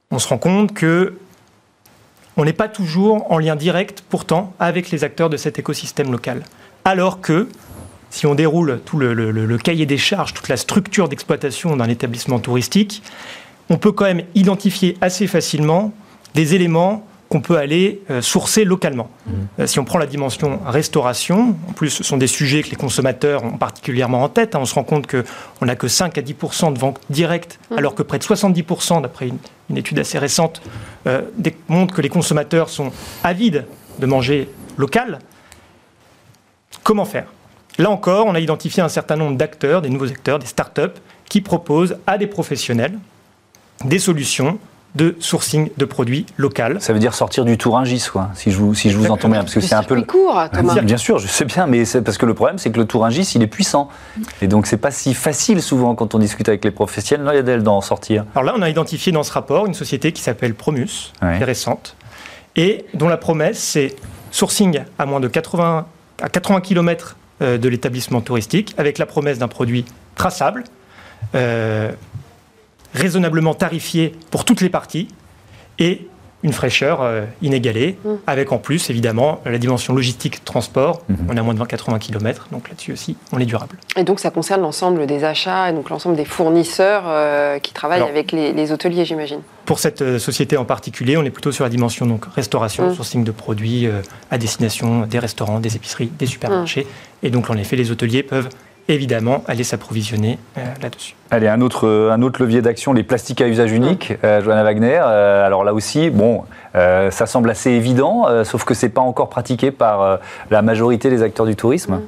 On 0.10 0.20
se 0.20 0.28
rend 0.28 0.38
compte 0.38 0.74
que 0.74 1.17
on 2.38 2.46
n'est 2.46 2.54
pas 2.54 2.70
toujours 2.70 3.32
en 3.32 3.39
lien 3.39 3.56
direct 3.56 4.04
pourtant 4.08 4.54
avec 4.60 4.89
les 4.91 5.04
acteurs 5.04 5.30
de 5.30 5.38
cet 5.38 5.60
écosystème 5.60 6.12
local. 6.12 6.43
Alors 6.86 7.20
que 7.20 7.50
si 8.10 8.26
on 8.26 8.36
déroule 8.36 8.80
tout 8.86 8.98
le, 8.98 9.13
le 9.13 9.58
cahier 9.58 9.86
des 9.86 9.98
charges, 9.98 10.34
toute 10.34 10.48
la 10.48 10.58
structure 10.58 11.10
d'exploitation 11.10 11.76
d'un 11.76 11.89
établissement 11.89 12.39
touristique, 12.39 13.04
on 13.70 13.78
peut 13.78 13.91
quand 13.91 14.06
même 14.06 14.24
identifier 14.34 14.98
assez 15.02 15.28
facilement 15.28 15.93
des 16.36 16.56
éléments 16.56 17.06
qu'on 17.30 17.42
peut 17.42 17.58
aller 17.58 18.02
euh, 18.10 18.22
sourcer 18.22 18.63
localement. 18.63 19.10
Mmh. 19.26 19.32
Euh, 19.60 19.68
si 19.68 19.80
on 19.80 19.86
prend 19.86 20.00
la 20.00 20.06
dimension 20.06 20.60
restauration, 20.66 21.56
en 21.70 21.74
plus 21.74 21.90
ce 21.90 22.04
sont 22.04 22.18
des 22.18 22.28
sujets 22.28 22.63
que 22.63 22.70
les 22.70 22.76
consommateurs 22.76 23.44
ont 23.44 23.58
particulièrement 23.58 24.24
en 24.24 24.30
tête, 24.30 24.56
hein. 24.56 24.60
on 24.62 24.66
se 24.66 24.76
rend 24.76 24.84
compte 24.84 25.08
qu'on 25.08 25.66
n'a 25.66 25.76
que 25.76 25.88
5 25.88 26.18
à 26.18 26.22
10% 26.22 26.74
de 26.74 26.80
ventes 26.80 27.00
directes, 27.10 27.60
mmh. 27.70 27.78
alors 27.78 27.96
que 27.96 28.04
près 28.04 28.20
de 28.20 28.24
70% 28.24 29.02
d'après 29.02 29.30
une, 29.70 29.78
étude 29.78 30.00
assez 30.00 30.18
récente, 30.18 30.62
euh, 31.08 31.22
montrent 31.68 31.94
que 31.94 32.02
les 32.02 32.10
consommateurs 32.10 32.70
sont 32.70 32.92
avides 33.24 33.66
de 34.00 34.06
manger 34.06 34.50
local. 34.78 35.20
Comment 36.84 37.06
faire? 37.06 37.28
Là 37.78 37.90
encore, 37.92 38.26
on 38.26 38.36
a 38.36 38.40
identifié 38.40 38.82
un 38.82 38.90
certain 38.90 39.18
nombre 39.18 39.38
d'acteurs, 39.38 39.82
des 39.82 39.90
nouveaux 39.90 40.08
acteurs, 40.08 40.40
des 40.40 40.48
start-up, 40.48 40.98
qui 41.30 41.42
propose 41.42 41.98
à 42.08 42.18
des 42.18 42.28
professionnels 42.28 42.98
des 43.86 44.00
solutions 44.00 44.60
de 44.95 45.15
sourcing 45.19 45.69
de 45.78 45.86
produits 45.86 46.26
local. 46.38 46.78
Ça 46.80 46.93
veut 46.93 47.00
dire 47.00 47.13
sortir 47.13 47.45
du 47.45 47.58
Touringis, 47.58 48.08
quoi, 48.12 48.30
si 48.34 48.52
je 48.52 48.58
vous, 48.58 48.73
si 48.73 48.89
je 48.89 48.97
vous 48.97 49.12
entends 49.12 49.30
bien. 49.30 49.41
Parce 49.41 49.54
que 49.54 49.62
c'est 49.62 49.76
un 49.76 49.84
peu. 49.84 49.95
Le... 49.95 50.02
court, 50.02 50.41
Thomas. 50.52 50.82
Bien 50.82 50.97
sûr, 50.97 51.19
je 51.19 51.28
sais 51.28 51.45
bien, 51.45 51.67
mais 51.67 51.86
c'est 51.86 52.02
parce 52.02 52.17
que 52.17 52.26
le 52.26 52.34
problème, 52.34 52.58
c'est 52.58 52.71
que 52.71 52.80
le 52.80 52.86
Touringis, 52.86 53.34
il 53.36 53.43
est 53.43 53.47
puissant. 53.47 53.89
Et 54.41 54.47
donc, 54.47 54.65
c'est 54.65 54.78
pas 54.78 54.91
si 54.91 55.13
facile 55.13 55.62
souvent 55.62 55.95
quand 55.95 56.15
on 56.15 56.19
discute 56.19 56.50
avec 56.50 56.63
les 56.63 56.71
professionnels. 56.71 57.26
Non, 57.26 57.32
il 57.32 57.36
y 57.36 57.39
a 57.39 57.43
d'elle 57.43 57.63
d'en 57.63 57.82
sortir. 57.82 58.26
Alors 58.34 58.43
là, 58.43 58.54
on 58.58 58.62
a 58.62 58.69
identifié 58.69 59.12
dans 59.12 59.23
ce 59.23 59.32
rapport 59.32 59.65
une 59.65 59.73
société 59.73 60.12
qui 60.12 60.21
s'appelle 60.21 60.56
Promus, 60.56 61.13
est 61.21 61.43
récente, 61.43 61.95
et 62.56 62.86
dont 62.93 63.08
la 63.08 63.17
promesse, 63.17 63.60
c'est 63.60 63.95
sourcing 64.32 64.82
à 64.97 65.06
moins 65.06 65.19
de 65.19 65.28
80, 65.28 65.86
à 66.21 66.30
80 66.30 66.62
km 66.62 67.15
euh, 67.41 67.58
de 67.58 67.69
l'établissement 67.69 68.21
touristique, 68.21 68.73
avec 68.78 68.97
la 68.97 69.06
promesse 69.06 69.38
d'un 69.38 69.47
produit 69.47 69.86
traçable. 70.15 70.63
Euh, 71.36 71.91
raisonnablement 72.93 73.54
tarifié 73.54 74.13
pour 74.32 74.45
toutes 74.45 74.62
les 74.62 74.69
parties 74.69 75.08
et 75.80 76.08
une 76.43 76.54
fraîcheur 76.54 77.02
euh, 77.02 77.26
inégalée, 77.41 77.97
mm. 78.04 78.10
avec 78.28 78.52
en 78.52 78.60
plus 78.60 78.89
évidemment 78.89 79.41
la 79.45 79.58
dimension 79.58 79.93
logistique 79.93 80.45
transport. 80.45 81.02
Mm-hmm. 81.10 81.15
On 81.30 81.38
a 81.38 81.41
moins 81.41 81.54
de 81.56 81.60
20-80 81.60 82.00
km, 82.00 82.47
donc 82.52 82.69
là-dessus 82.69 82.93
aussi, 82.93 83.17
on 83.32 83.39
est 83.39 83.45
durable. 83.45 83.78
Et 83.95 84.04
donc 84.04 84.19
ça 84.19 84.30
concerne 84.30 84.62
l'ensemble 84.62 85.08
des 85.08 85.23
achats 85.23 85.69
et 85.69 85.73
donc 85.73 85.89
l'ensemble 85.89 86.15
des 86.15 86.26
fournisseurs 86.26 87.04
euh, 87.08 87.58
qui 87.60 87.73
travaillent 87.73 88.04
avec 88.04 88.32
les, 88.32 88.71
hôteliers, 88.71 89.06
j'imagine. 89.06 89.41
Pour 89.65 89.80
cette 89.80 90.02
euh, 90.02 90.19
société 90.19 90.58
en 90.58 90.65
particulier, 90.65 91.17
on 91.17 91.23
est 91.23 91.32
plutôt 91.32 91.52
sur 91.52 91.63
la 91.63 91.69
dimension 91.69 92.06
donc 92.06 92.26
restauration, 92.36 92.91
mm. 92.91 92.95
sourcing 92.95 93.23
de 93.23 93.32
produits 93.32 93.88
à 94.30 94.38
destination 94.38 95.08
des 95.08 95.19
restaurants, 95.19 95.60
des 95.60 95.76
épiceries, 95.76 96.12
des 96.19 96.28
supermarchés. 96.28 96.84
Mm. 96.84 97.26
Et 97.26 97.30
donc 97.32 97.50
en 97.50 97.58
effet, 97.58 97.76
les 97.76 97.89
hôteliers 97.89 98.21
peuvent 98.21 98.50
évidemment 98.88 99.43
aller 99.47 99.63
s'approvisionner 99.63 100.39
euh, 100.58 100.62
là-dessus. 100.82 101.15
Allez, 101.32 101.47
un 101.47 101.62
autre, 101.62 101.88
euh, 101.88 102.12
un 102.12 102.21
autre 102.21 102.41
levier 102.41 102.62
d'action, 102.62 102.93
les 102.93 103.04
plastiques 103.04 103.41
à 103.41 103.47
usage 103.47 103.71
unique, 103.71 104.13
euh, 104.23 104.41
Johanna 104.41 104.63
Wagner. 104.63 104.95
alors 104.95 105.63
là 105.63 105.73
aussi, 105.73 106.10
bon, 106.10 106.43
ça 106.73 107.26
semble 107.26 107.50
assez 107.50 107.71
évident, 107.71 108.28
sauf 108.43 108.63
que 108.63 108.76
ce 108.76 108.86
n'est 108.86 108.91
pas 108.91 109.02
encore 109.02 109.30
pratiqué 109.30 109.71
par 109.71 110.19
la 110.52 110.62
majorité 110.62 111.10
des 111.10 111.23
acteurs 111.23 111.47
du 111.47 111.56
tourisme. 111.56 112.02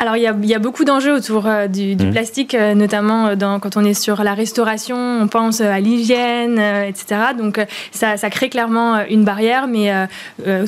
Alors, 0.00 0.16
il 0.16 0.22
y, 0.22 0.54
a, 0.54 0.58
beaucoup 0.60 0.84
d'enjeux 0.84 1.12
autour 1.12 1.46
euh, 1.46 1.66
du, 1.66 1.96
mmh. 1.96 2.10
plastique, 2.12 2.54
euh, 2.54 2.74
notamment 2.74 3.26
euh, 3.26 3.58
quand 3.58 3.76
on 3.76 3.84
est 3.84 3.94
sur 3.94 4.22
la 4.22 4.32
restauration, 4.32 4.96
on 4.96 5.26
pense 5.26 5.60
à 5.60 5.80
l'hygiène, 5.80 6.60
etc. 6.60 7.32
Donc, 7.36 7.60
ça, 7.90 8.16
crée 8.30 8.48
clairement 8.48 9.04
une 9.10 9.24
barrière, 9.24 9.66
mais 9.66 9.90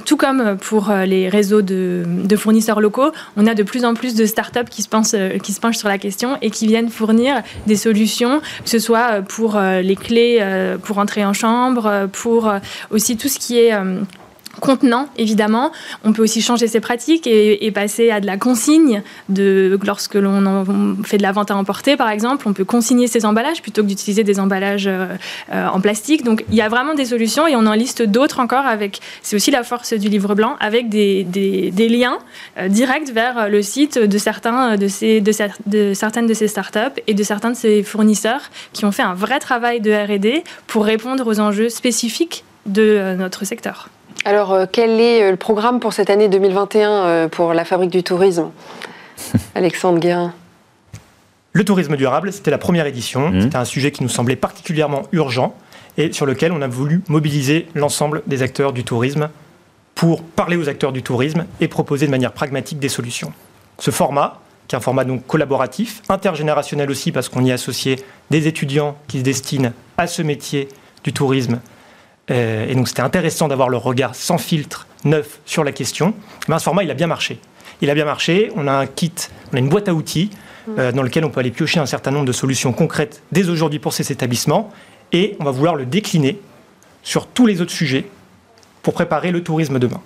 tout 0.04 0.16
comme 0.16 0.56
pour 0.56 0.90
les 1.06 1.28
réseaux 1.28 1.62
de, 1.62 2.04
fournisseurs 2.36 2.80
locaux, 2.80 3.12
on 3.36 3.46
a 3.46 3.54
de 3.54 3.62
plus 3.62 3.84
en 3.84 3.94
plus 3.94 4.14
de 4.14 4.26
startups 4.26 4.68
qui 4.68 4.82
se, 4.82 5.38
qui 5.38 5.52
se 5.52 5.60
penchent 5.60 5.76
sur 5.76 5.88
la 5.88 5.98
question 5.98 6.38
et 6.42 6.50
qui 6.50 6.66
viennent 6.66 6.88
fournir 6.88 7.42
des 7.66 7.76
solutions, 7.76 8.40
que 8.64 8.70
ce 8.70 8.78
soit 8.78 9.22
pour 9.22 9.60
les 9.60 9.96
clés 9.96 10.44
pour 10.82 10.98
entrer 10.98 11.24
en 11.24 11.32
chambre, 11.32 12.08
pour 12.12 12.52
aussi 12.90 13.16
tout 13.16 13.28
ce 13.28 13.38
qui 13.38 13.58
est 13.58 13.72
contenant, 14.60 15.08
évidemment. 15.16 15.72
On 16.04 16.12
peut 16.12 16.22
aussi 16.22 16.40
changer 16.40 16.68
ses 16.68 16.80
pratiques 16.80 17.26
et, 17.26 17.70
passer 17.72 18.10
à 18.10 18.20
de 18.20 18.26
la 18.26 18.36
consigne. 18.36 19.02
Lorsque 19.28 20.14
l'on 20.14 20.64
fait 21.04 21.18
de 21.18 21.22
la 21.22 21.32
vente 21.32 21.50
à 21.50 21.56
emporter, 21.56 21.96
par 21.96 22.10
exemple, 22.10 22.46
on 22.48 22.52
peut 22.52 22.64
consigner 22.64 23.06
ses 23.06 23.24
emballages 23.24 23.62
plutôt 23.62 23.82
que 23.82 23.88
d'utiliser 23.88 24.24
des 24.24 24.38
emballages 24.38 24.86
euh, 24.86 25.06
euh, 25.52 25.66
en 25.66 25.80
plastique. 25.80 26.24
Donc, 26.24 26.44
il 26.50 26.54
y 26.54 26.62
a 26.62 26.68
vraiment 26.68 26.94
des 26.94 27.06
solutions 27.06 27.46
et 27.46 27.56
on 27.56 27.66
en 27.66 27.72
liste 27.72 28.02
d'autres 28.02 28.40
encore 28.40 28.64
c'est 29.22 29.36
aussi 29.36 29.50
la 29.50 29.62
force 29.62 29.94
du 29.94 30.08
livre 30.08 30.34
blanc, 30.34 30.56
avec 30.60 30.88
des, 30.88 31.24
liens 31.88 32.18
euh, 32.58 32.68
directs 32.68 33.10
vers 33.10 33.48
le 33.48 33.62
site 33.62 33.98
de 33.98 34.18
certaines 34.18 34.76
de 34.76 34.88
ces 36.34 36.48
startups 36.48 37.00
et 37.06 37.14
de 37.14 37.22
certains 37.22 37.50
de 37.50 37.56
ces 37.56 37.82
fournisseurs 37.82 38.42
qui 38.72 38.84
ont 38.84 38.92
fait 38.92 39.02
un 39.02 39.14
vrai 39.14 39.38
travail 39.38 39.80
de 39.80 39.90
R&D 39.90 40.44
pour 40.66 40.84
répondre 40.84 41.26
aux 41.26 41.40
enjeux 41.40 41.68
spécifiques 41.68 42.44
de 42.66 43.14
notre 43.16 43.44
secteur. 43.44 43.88
Alors, 44.24 44.52
euh, 44.52 44.66
quel 44.70 45.00
est 45.00 45.22
euh, 45.22 45.30
le 45.30 45.36
programme 45.36 45.80
pour 45.80 45.92
cette 45.92 46.10
année 46.10 46.28
2021 46.28 46.90
euh, 46.90 47.28
pour 47.28 47.54
la 47.54 47.64
fabrique 47.64 47.90
du 47.90 48.02
tourisme 48.02 48.50
Alexandre 49.54 49.98
Guérin. 49.98 50.34
Le 51.52 51.64
tourisme 51.64 51.96
durable, 51.96 52.32
c'était 52.32 52.50
la 52.50 52.58
première 52.58 52.86
édition. 52.86 53.30
Mmh. 53.30 53.40
C'était 53.40 53.56
un 53.56 53.64
sujet 53.64 53.90
qui 53.90 54.02
nous 54.02 54.08
semblait 54.08 54.36
particulièrement 54.36 55.02
urgent 55.12 55.54
et 55.96 56.12
sur 56.12 56.26
lequel 56.26 56.52
on 56.52 56.62
a 56.62 56.68
voulu 56.68 57.02
mobiliser 57.08 57.66
l'ensemble 57.74 58.22
des 58.26 58.42
acteurs 58.42 58.72
du 58.72 58.84
tourisme 58.84 59.30
pour 59.94 60.22
parler 60.22 60.56
aux 60.56 60.68
acteurs 60.68 60.92
du 60.92 61.02
tourisme 61.02 61.46
et 61.60 61.68
proposer 61.68 62.06
de 62.06 62.10
manière 62.10 62.32
pragmatique 62.32 62.78
des 62.78 62.88
solutions. 62.88 63.32
Ce 63.78 63.90
format, 63.90 64.40
qui 64.68 64.76
est 64.76 64.78
un 64.78 64.80
format 64.80 65.04
donc 65.04 65.26
collaboratif, 65.26 66.02
intergénérationnel 66.08 66.90
aussi 66.90 67.10
parce 67.10 67.28
qu'on 67.28 67.44
y 67.44 67.50
a 67.50 67.54
associé 67.54 67.96
des 68.30 68.46
étudiants 68.46 68.96
qui 69.08 69.18
se 69.18 69.24
destinent 69.24 69.72
à 69.98 70.06
ce 70.06 70.22
métier 70.22 70.68
du 71.02 71.12
tourisme 71.12 71.60
euh, 72.30 72.66
et 72.68 72.74
donc 72.74 72.88
c'était 72.88 73.02
intéressant 73.02 73.48
d'avoir 73.48 73.68
le 73.68 73.76
regard 73.76 74.14
sans 74.14 74.38
filtre 74.38 74.86
neuf 75.04 75.40
sur 75.46 75.64
la 75.64 75.72
question. 75.72 76.14
Mais 76.48 76.58
ce 76.58 76.64
format, 76.64 76.84
il 76.84 76.90
a 76.90 76.94
bien 76.94 77.06
marché. 77.06 77.40
Il 77.80 77.90
a 77.90 77.94
bien 77.94 78.04
marché. 78.04 78.50
On 78.56 78.66
a 78.66 78.72
un 78.72 78.86
kit, 78.86 79.12
on 79.52 79.56
a 79.56 79.58
une 79.58 79.68
boîte 79.68 79.88
à 79.88 79.94
outils 79.94 80.30
euh, 80.78 80.92
dans 80.92 81.02
lequel 81.02 81.24
on 81.24 81.30
peut 81.30 81.40
aller 81.40 81.50
piocher 81.50 81.80
un 81.80 81.86
certain 81.86 82.10
nombre 82.10 82.26
de 82.26 82.32
solutions 82.32 82.72
concrètes 82.72 83.22
dès 83.32 83.48
aujourd'hui 83.48 83.78
pour 83.78 83.92
ces 83.92 84.12
établissements. 84.12 84.70
Et 85.12 85.36
on 85.40 85.44
va 85.44 85.50
vouloir 85.50 85.74
le 85.74 85.86
décliner 85.86 86.38
sur 87.02 87.26
tous 87.26 87.46
les 87.46 87.60
autres 87.60 87.72
sujets 87.72 88.06
pour 88.82 88.94
préparer 88.94 89.30
le 89.30 89.42
tourisme 89.42 89.78
demain. 89.78 90.00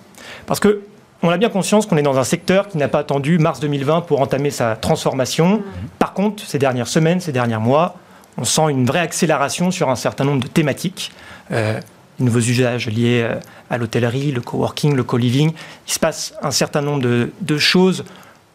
Parce 0.47 0.59
que 0.59 0.81
on 1.21 1.29
a 1.29 1.37
bien 1.37 1.49
conscience 1.49 1.85
qu'on 1.85 1.97
est 1.97 2.03
dans 2.03 2.19
un 2.19 2.23
secteur 2.23 2.67
qui 2.67 2.77
n'a 2.77 2.87
pas 2.87 2.99
attendu 2.99 3.39
mars 3.39 3.59
2020 3.59 4.01
pour 4.01 4.21
entamer 4.21 4.51
sa 4.51 4.75
transformation. 4.75 5.63
Par 5.97 6.13
contre, 6.13 6.43
ces 6.45 6.59
dernières 6.59 6.87
semaines, 6.87 7.19
ces 7.19 7.31
derniers 7.31 7.57
mois, 7.57 7.95
on 8.37 8.43
sent 8.43 8.69
une 8.69 8.85
vraie 8.85 8.99
accélération 8.99 9.71
sur 9.71 9.89
un 9.89 9.95
certain 9.95 10.25
nombre 10.25 10.43
de 10.43 10.47
thématiques. 10.47 11.11
Euh, 11.51 11.79
nouveaux 12.19 12.39
usages 12.39 12.87
liés 12.87 13.21
euh, 13.23 13.39
à 13.69 13.77
l'hôtellerie, 13.77 14.31
le 14.31 14.41
coworking, 14.41 14.95
le 14.95 15.03
co-living. 15.03 15.53
Il 15.87 15.91
se 15.93 15.99
passe 15.99 16.33
un 16.41 16.51
certain 16.51 16.81
nombre 16.81 17.01
de, 17.01 17.57
choses 17.57 18.05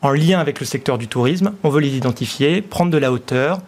en 0.03 0.11
lien 0.11 0.39
avec 0.39 0.61
le 0.61 0.67
secteur 0.67 0.99
du 0.99 1.09
tourisme. 1.09 1.53
On 1.63 1.69
veut 1.69 1.81
les 1.81 1.97
identifier, 1.97 2.63
prendre 2.63 2.91
de 2.91 2.99
la 2.99 3.13
hauteur 3.13 3.61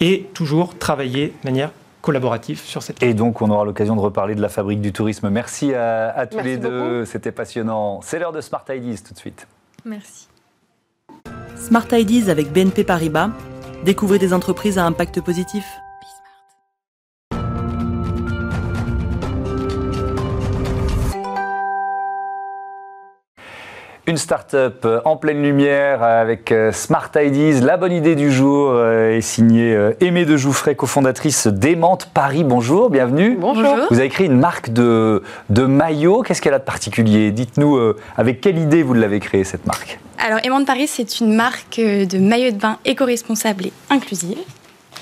et 0.00 0.26
toujours 0.34 0.78
travailler 0.78 1.28
de 1.42 1.48
manière 1.48 1.70
collaborative 2.00 2.60
sur 2.60 2.82
cette 2.82 3.02
Et 3.02 3.12
donc, 3.12 3.42
on 3.42 3.50
aura 3.50 3.64
l'occasion 3.64 3.96
de 3.96 4.00
reparler 4.00 4.34
de 4.34 4.40
la 4.40 4.48
fabrique 4.48 4.80
du 4.80 4.92
tourisme. 4.92 5.28
Merci 5.30 5.74
à, 5.74 6.26
tous 6.30 6.40
les 6.40 6.56
deux. 6.56 7.04
C'était 7.04 7.32
passionnant. 7.32 8.00
C'est 8.02 8.18
l'heure 8.18 8.32
de 8.32 8.40
Smart 8.40 8.64
Ideas 8.68 9.02
tout 9.06 9.14
de 9.14 9.18
suite. 9.18 9.46
Merci. 9.84 10.28
Smart 11.56 11.86
Ideas 11.92 12.30
avec 12.30 12.52
BNP 12.52 12.84
Paribas. 12.84 13.30
Découvrez 13.84 14.18
des 14.18 14.32
entreprises 14.32 14.78
à 14.78 14.84
impact 14.84 15.20
positif. 15.20 15.64
Start-up 24.18 24.82
euh, 24.84 25.00
en 25.04 25.16
pleine 25.16 25.42
lumière 25.42 26.02
avec 26.02 26.52
euh, 26.52 26.72
Smart 26.72 27.10
Ideas. 27.16 27.60
La 27.64 27.76
bonne 27.76 27.92
idée 27.92 28.14
du 28.14 28.30
jour 28.30 28.70
euh, 28.72 29.16
est 29.16 29.20
signée 29.20 29.74
Aimée 30.00 30.24
de 30.24 30.36
Jouffret, 30.36 30.74
cofondatrice 30.74 31.46
d'Aimante 31.46 32.10
Paris. 32.12 32.44
Bonjour, 32.44 32.90
bienvenue. 32.90 33.36
Bonjour. 33.40 33.76
Vous 33.90 33.98
avez 33.98 34.08
créé 34.08 34.26
une 34.26 34.38
marque 34.38 34.70
de, 34.70 35.22
de 35.48 35.64
maillots. 35.64 36.22
Qu'est-ce 36.22 36.42
qu'elle 36.42 36.54
a 36.54 36.58
de 36.58 36.64
particulier? 36.64 37.30
Dites-nous 37.30 37.94
avec 38.16 38.40
quelle 38.40 38.58
idée 38.58 38.82
vous 38.82 38.94
l'avez 38.94 39.20
créée 39.20 39.44
cette 39.44 39.66
marque? 39.66 39.98
Alors 40.18 40.40
Aimante 40.42 40.66
Paris, 40.66 40.88
c'est 40.88 41.20
une 41.20 41.34
marque 41.34 41.78
de 41.78 42.18
maillots 42.18 42.50
de 42.50 42.56
bain 42.56 42.78
éco-responsable 42.84 43.66
et 43.66 43.72
inclusive. 43.88 44.38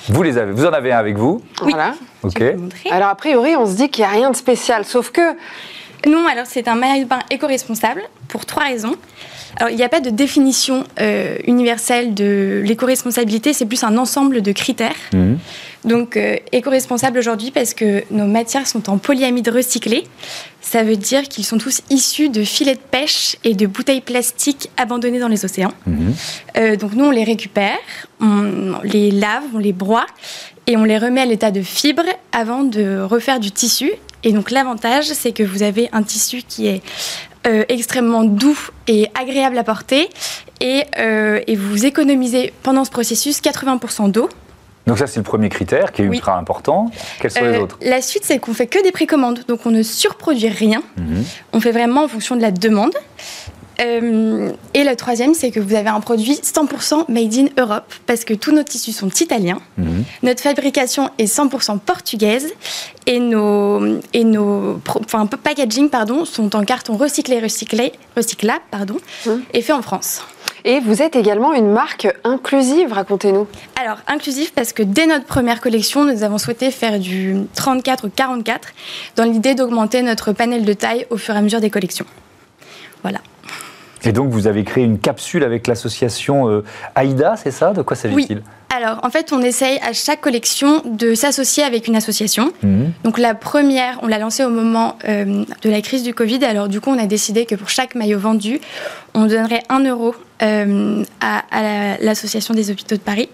Vous 0.09 0.23
les 0.23 0.39
avez, 0.39 0.53
vous 0.53 0.67
en 0.67 0.73
avez 0.73 0.93
un 0.93 0.99
avec 0.99 1.17
vous? 1.17 1.43
Oui. 1.63 1.73
Voilà. 1.73 1.95
Ok. 2.23 2.43
Alors 2.91 3.09
a 3.09 3.15
priori, 3.15 3.57
on 3.57 3.67
se 3.67 3.75
dit 3.77 3.89
qu'il 3.89 4.05
n'y 4.05 4.11
a 4.11 4.13
rien 4.13 4.31
de 4.31 4.37
spécial, 4.37 4.85
sauf 4.85 5.11
que 5.11 5.35
non, 6.07 6.27
alors 6.27 6.47
c'est 6.47 6.69
un 6.69 6.75
maillot 6.75 7.05
de 7.05 7.09
bain 7.09 7.21
éco-responsable 7.31 8.03
pour 8.29 8.47
trois 8.47 8.65
raisons. 8.65 8.97
Alors, 9.57 9.71
il 9.71 9.77
n'y 9.77 9.83
a 9.83 9.89
pas 9.89 10.01
de 10.01 10.11
définition 10.11 10.85
euh, 11.01 11.39
universelle 11.47 12.13
de 12.13 12.63
l'éco-responsabilité, 12.65 13.55
c'est 13.55 13.65
plus 13.65 13.83
un 13.85 13.97
ensemble 13.97 14.43
de 14.43 14.53
critères. 14.53 14.95
Mhm. 15.15 15.39
Donc, 15.85 16.17
euh, 16.17 16.37
éco-responsable 16.53 17.19
aujourd'hui 17.19 17.51
parce 17.51 17.73
que 17.73 18.03
nos 18.11 18.27
matières 18.27 18.67
sont 18.67 18.91
en 18.91 18.99
polyamide 18.99 19.49
recyclé. 19.49 20.05
Ça 20.61 20.83
veut 20.83 20.97
dire 20.97 21.23
qu'ils 21.23 21.45
sont 21.45 21.59
tous 21.59 21.81
issus 21.91 22.29
de 22.29 22.43
filets 22.43 22.75
de 22.75 22.81
pêche 22.81 23.37
et 23.45 23.55
de 23.55 23.67
bouteilles 23.67 24.01
plastiques 24.01 24.69
abandonnées 24.77 25.21
dans 25.21 25.29
les 25.29 25.45
océans. 25.45 25.73
Mhm. 25.87 26.15
Euh, 26.59 26.77
donc, 26.77 26.93
nous, 26.93 27.07
on 27.07 27.11
les 27.11 27.25
récupère, 27.25 27.79
on 28.21 28.75
les 28.85 29.11
lave, 29.11 29.45
on 29.55 29.59
les 29.59 29.73
broie 29.73 30.07
et 30.67 30.77
on 30.77 30.85
les 30.85 30.99
remet 30.99 31.23
à 31.23 31.27
l'état 31.27 31.51
de 31.51 31.63
fibre 31.63 32.05
avant 32.33 32.63
de 32.63 33.01
refaire 33.01 33.41
du 33.41 33.53
tissu 33.53 33.91
et 34.27 34.33
donc 34.33 34.51
l'avantage, 34.51 35.05
c'est 35.05 35.31
que 35.31 35.45
vous 35.45 35.63
avez 35.63 35.89
un 35.93 36.03
tissu 36.03 36.43
qui 36.43 36.67
est 36.67 36.83
euh, 37.47 37.65
extrêmement 37.69 38.25
doux 38.25 38.59
et 38.89 39.09
agréable 39.15 39.57
à 39.57 39.63
porter 39.63 40.09
et, 40.61 40.83
euh, 40.99 41.41
et, 41.47 41.55
vous 41.55 41.87
économisez 41.87 42.53
pendant 42.65 42.85
ce 42.85 42.91
processus 42.91 43.41
80% 43.41 44.11
d'eau. 44.11 44.29
Donc 44.89 44.99
ça, 44.99 45.07
c'est 45.07 45.21
le 45.21 45.25
premier 45.25 45.49
critère 45.49 45.93
qui 45.93 46.03
est 46.03 46.07
ultra 46.07 46.37
important. 46.37 46.91
Quels 47.21 47.31
sont 47.31 47.45
les 47.45 47.59
euh, 47.59 47.63
autres? 47.63 47.79
La 47.83 48.03
suite, 48.03 48.25
c'est 48.25 48.41
qu'on 48.41 48.53
fait 48.53 48.67
que 48.67 48.83
des 48.83 48.91
précommandes, 48.91 49.45
donc 49.47 49.65
on 49.65 49.71
ne 49.71 49.85
surproduit 49.85 50.49
rien. 50.49 50.83
Mhm. 50.97 51.25
On 51.53 51.61
fait 51.61 51.73
vraiment 51.73 52.03
en 52.03 52.09
fonction 52.09 52.35
de 52.35 52.43
la 52.43 52.51
demande. 52.51 52.95
Euh, 53.81 54.53
et 54.75 54.85
le 54.85 54.97
troisième, 54.97 55.35
c'est 55.35 55.51
que 55.51 55.61
vous 55.61 55.75
avez 55.75 55.89
un 55.89 56.01
produit 56.01 56.35
100% 56.35 57.05
made 57.11 57.35
in 57.35 57.47
Europe, 57.63 57.93
parce 58.07 58.25
que 58.25 58.35
tous 58.35 58.53
nos 58.53 58.63
tissus 58.63 58.93
sont 58.93 59.09
italiens. 59.11 59.59
Mhm. 59.77 60.05
Notre 60.23 60.43
fabrication 60.43 61.11
est 61.19 61.27
100% 61.27 61.79
portugaise. 61.79 62.53
Et 63.09 63.21
nos, 63.21 64.01
et 64.13 64.25
nos 64.25 64.81
enfin, 65.05 65.27
packaging 65.27 65.91
pardon, 65.91 66.25
sont 66.25 66.57
en 66.57 66.65
carton 66.65 66.97
recyclé, 66.97 67.39
recyclé, 67.39 67.93
recyclable 68.17 68.63
pardon, 68.71 68.97
Mhm. 69.27 69.43
et 69.53 69.63
fait 69.63 69.73
en 69.73 69.83
France. 69.83 70.23
Et 70.65 70.81
vous 70.81 71.01
êtes 71.03 71.15
également 71.15 71.53
une 71.55 71.71
marque 71.71 72.09
inclusive, 72.25 72.93
racontez-nous. 72.93 73.47
Alors, 73.81 73.99
inclusif 74.09 74.53
parce 74.53 74.73
que 74.73 74.83
dès 74.83 75.07
notre 75.07 75.25
première 75.27 75.61
collection, 75.61 76.05
nous 76.05 76.25
avons 76.25 76.39
souhaité 76.39 76.73
faire 76.73 76.99
du 76.99 77.37
34 77.55 78.07
ou 78.09 78.11
44 78.11 78.71
dans 79.15 79.23
l'idée 79.25 79.55
d'augmenter 79.55 80.03
notre 80.03 80.33
panel 80.33 80.65
de 80.65 80.73
taille 80.73 81.07
au 81.11 81.17
fur 81.19 81.35
et 81.35 81.39
à 81.39 81.43
mesure 81.43 81.61
des 81.61 81.71
collections. 81.71 82.07
Voilà. 83.03 83.21
Et 84.05 84.13
donc, 84.13 84.31
vous 84.31 84.47
avez 84.47 84.63
créé 84.65 84.85
une 84.85 84.99
capsule 84.99 85.43
avec 85.43 85.67
l'association 85.67 86.49
euh, 86.49 86.63
AIDA, 86.97 87.35
c'est 87.37 87.51
ça? 87.51 87.73
De 87.73 87.83
quoi 87.83 87.97
s'agit-il? 87.97 88.43
Alors, 88.75 89.01
en 89.03 89.11
fait, 89.11 89.33
on 89.33 89.41
essaye 89.41 89.79
à 89.79 89.93
chaque 89.95 90.21
collection 90.21 90.83
de 90.85 91.15
s'associer 91.15 91.63
avec 91.65 91.89
une 91.89 91.97
association. 91.97 92.53
Mhm. 92.63 92.93
Donc, 93.05 93.17
la 93.19 93.35
première, 93.35 93.99
on 94.03 94.07
l'a 94.07 94.19
lancée 94.19 94.45
au 94.45 94.51
moment 94.51 94.97
euh, 95.09 95.45
de 95.63 95.71
la 95.71 95.81
crise 95.81 96.03
du 96.03 96.13
Covid. 96.15 96.45
Alors, 96.45 96.69
du 96.69 96.81
coup, 96.81 96.91
on 96.91 96.99
a 96.99 97.07
décidé 97.07 97.47
que 97.47 97.55
pour 97.55 97.71
chaque 97.71 97.95
maillot 97.95 98.19
vendu, 98.19 98.61
on 99.15 99.25
donnerait 99.27 99.63
1 99.71 99.81
euro 99.85 100.15
euh, 100.43 101.03
à, 101.21 101.43
à 101.51 101.63
la- 101.63 101.97
l'association 101.99 102.53
des 102.55 102.71
hôpitaux 102.71 102.97
de 102.97 103.01
Paris. 103.01 103.31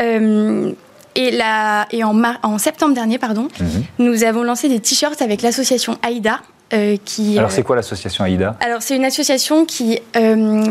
Euh, 0.00 0.70
et, 1.16 1.32
la, 1.32 1.86
et 1.90 2.04
en, 2.04 2.14
mar- 2.14 2.38
en 2.44 2.58
septembre 2.58 2.94
dernier, 2.94 3.18
pardon, 3.18 3.48
Mhm. 3.60 3.84
nous 3.98 4.22
avons 4.24 4.44
lancé 4.44 4.68
des 4.68 4.78
t-shirts 4.80 5.20
avec 5.22 5.42
l'association 5.42 5.98
AIDA. 6.06 6.38
Euh, 6.72 6.96
qui, 7.04 7.38
Alors, 7.38 7.50
euh, 7.50 7.54
c'est 7.54 7.62
quoi 7.62 7.76
l'association 7.76 8.24
AIDA 8.24 8.56
alors, 8.60 8.82
c'est 8.82 8.96
une 8.96 9.04
association 9.04 9.64
qui 9.64 9.98
euh, 10.16 10.64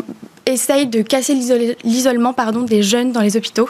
essaye 0.45 0.87
de 0.87 1.01
casser 1.01 1.33
l'isol- 1.33 1.75
l'isolement 1.83 2.33
pardon, 2.33 2.61
des 2.61 2.83
jeunes 2.83 3.11
dans 3.11 3.21
les 3.21 3.35
hôpitaux. 3.37 3.69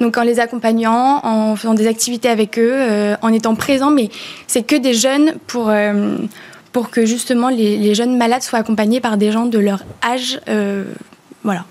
Donc, 0.00 0.16
en 0.16 0.22
les 0.22 0.38
accompagnant, 0.40 1.20
en 1.24 1.56
faisant 1.56 1.74
des 1.74 1.86
activités 1.86 2.28
avec 2.28 2.58
eux, 2.58 2.70
euh, 2.72 3.16
en 3.20 3.32
étant 3.32 3.54
présents, 3.54 3.90
mais 3.90 4.10
c'est 4.46 4.62
que 4.62 4.76
des 4.76 4.94
jeunes 4.94 5.34
pour, 5.46 5.68
euh, 5.68 6.16
pour 6.72 6.90
que 6.90 7.04
justement 7.04 7.48
les, 7.48 7.76
les 7.76 7.94
jeunes 7.94 8.16
malades 8.16 8.42
soient 8.42 8.58
accompagnés 8.60 9.00
par 9.00 9.16
des 9.16 9.32
gens 9.32 9.46
de 9.46 9.58
leur 9.58 9.82
âge. 10.04 10.40
euh, 10.48 10.84
voilà. 11.42 11.64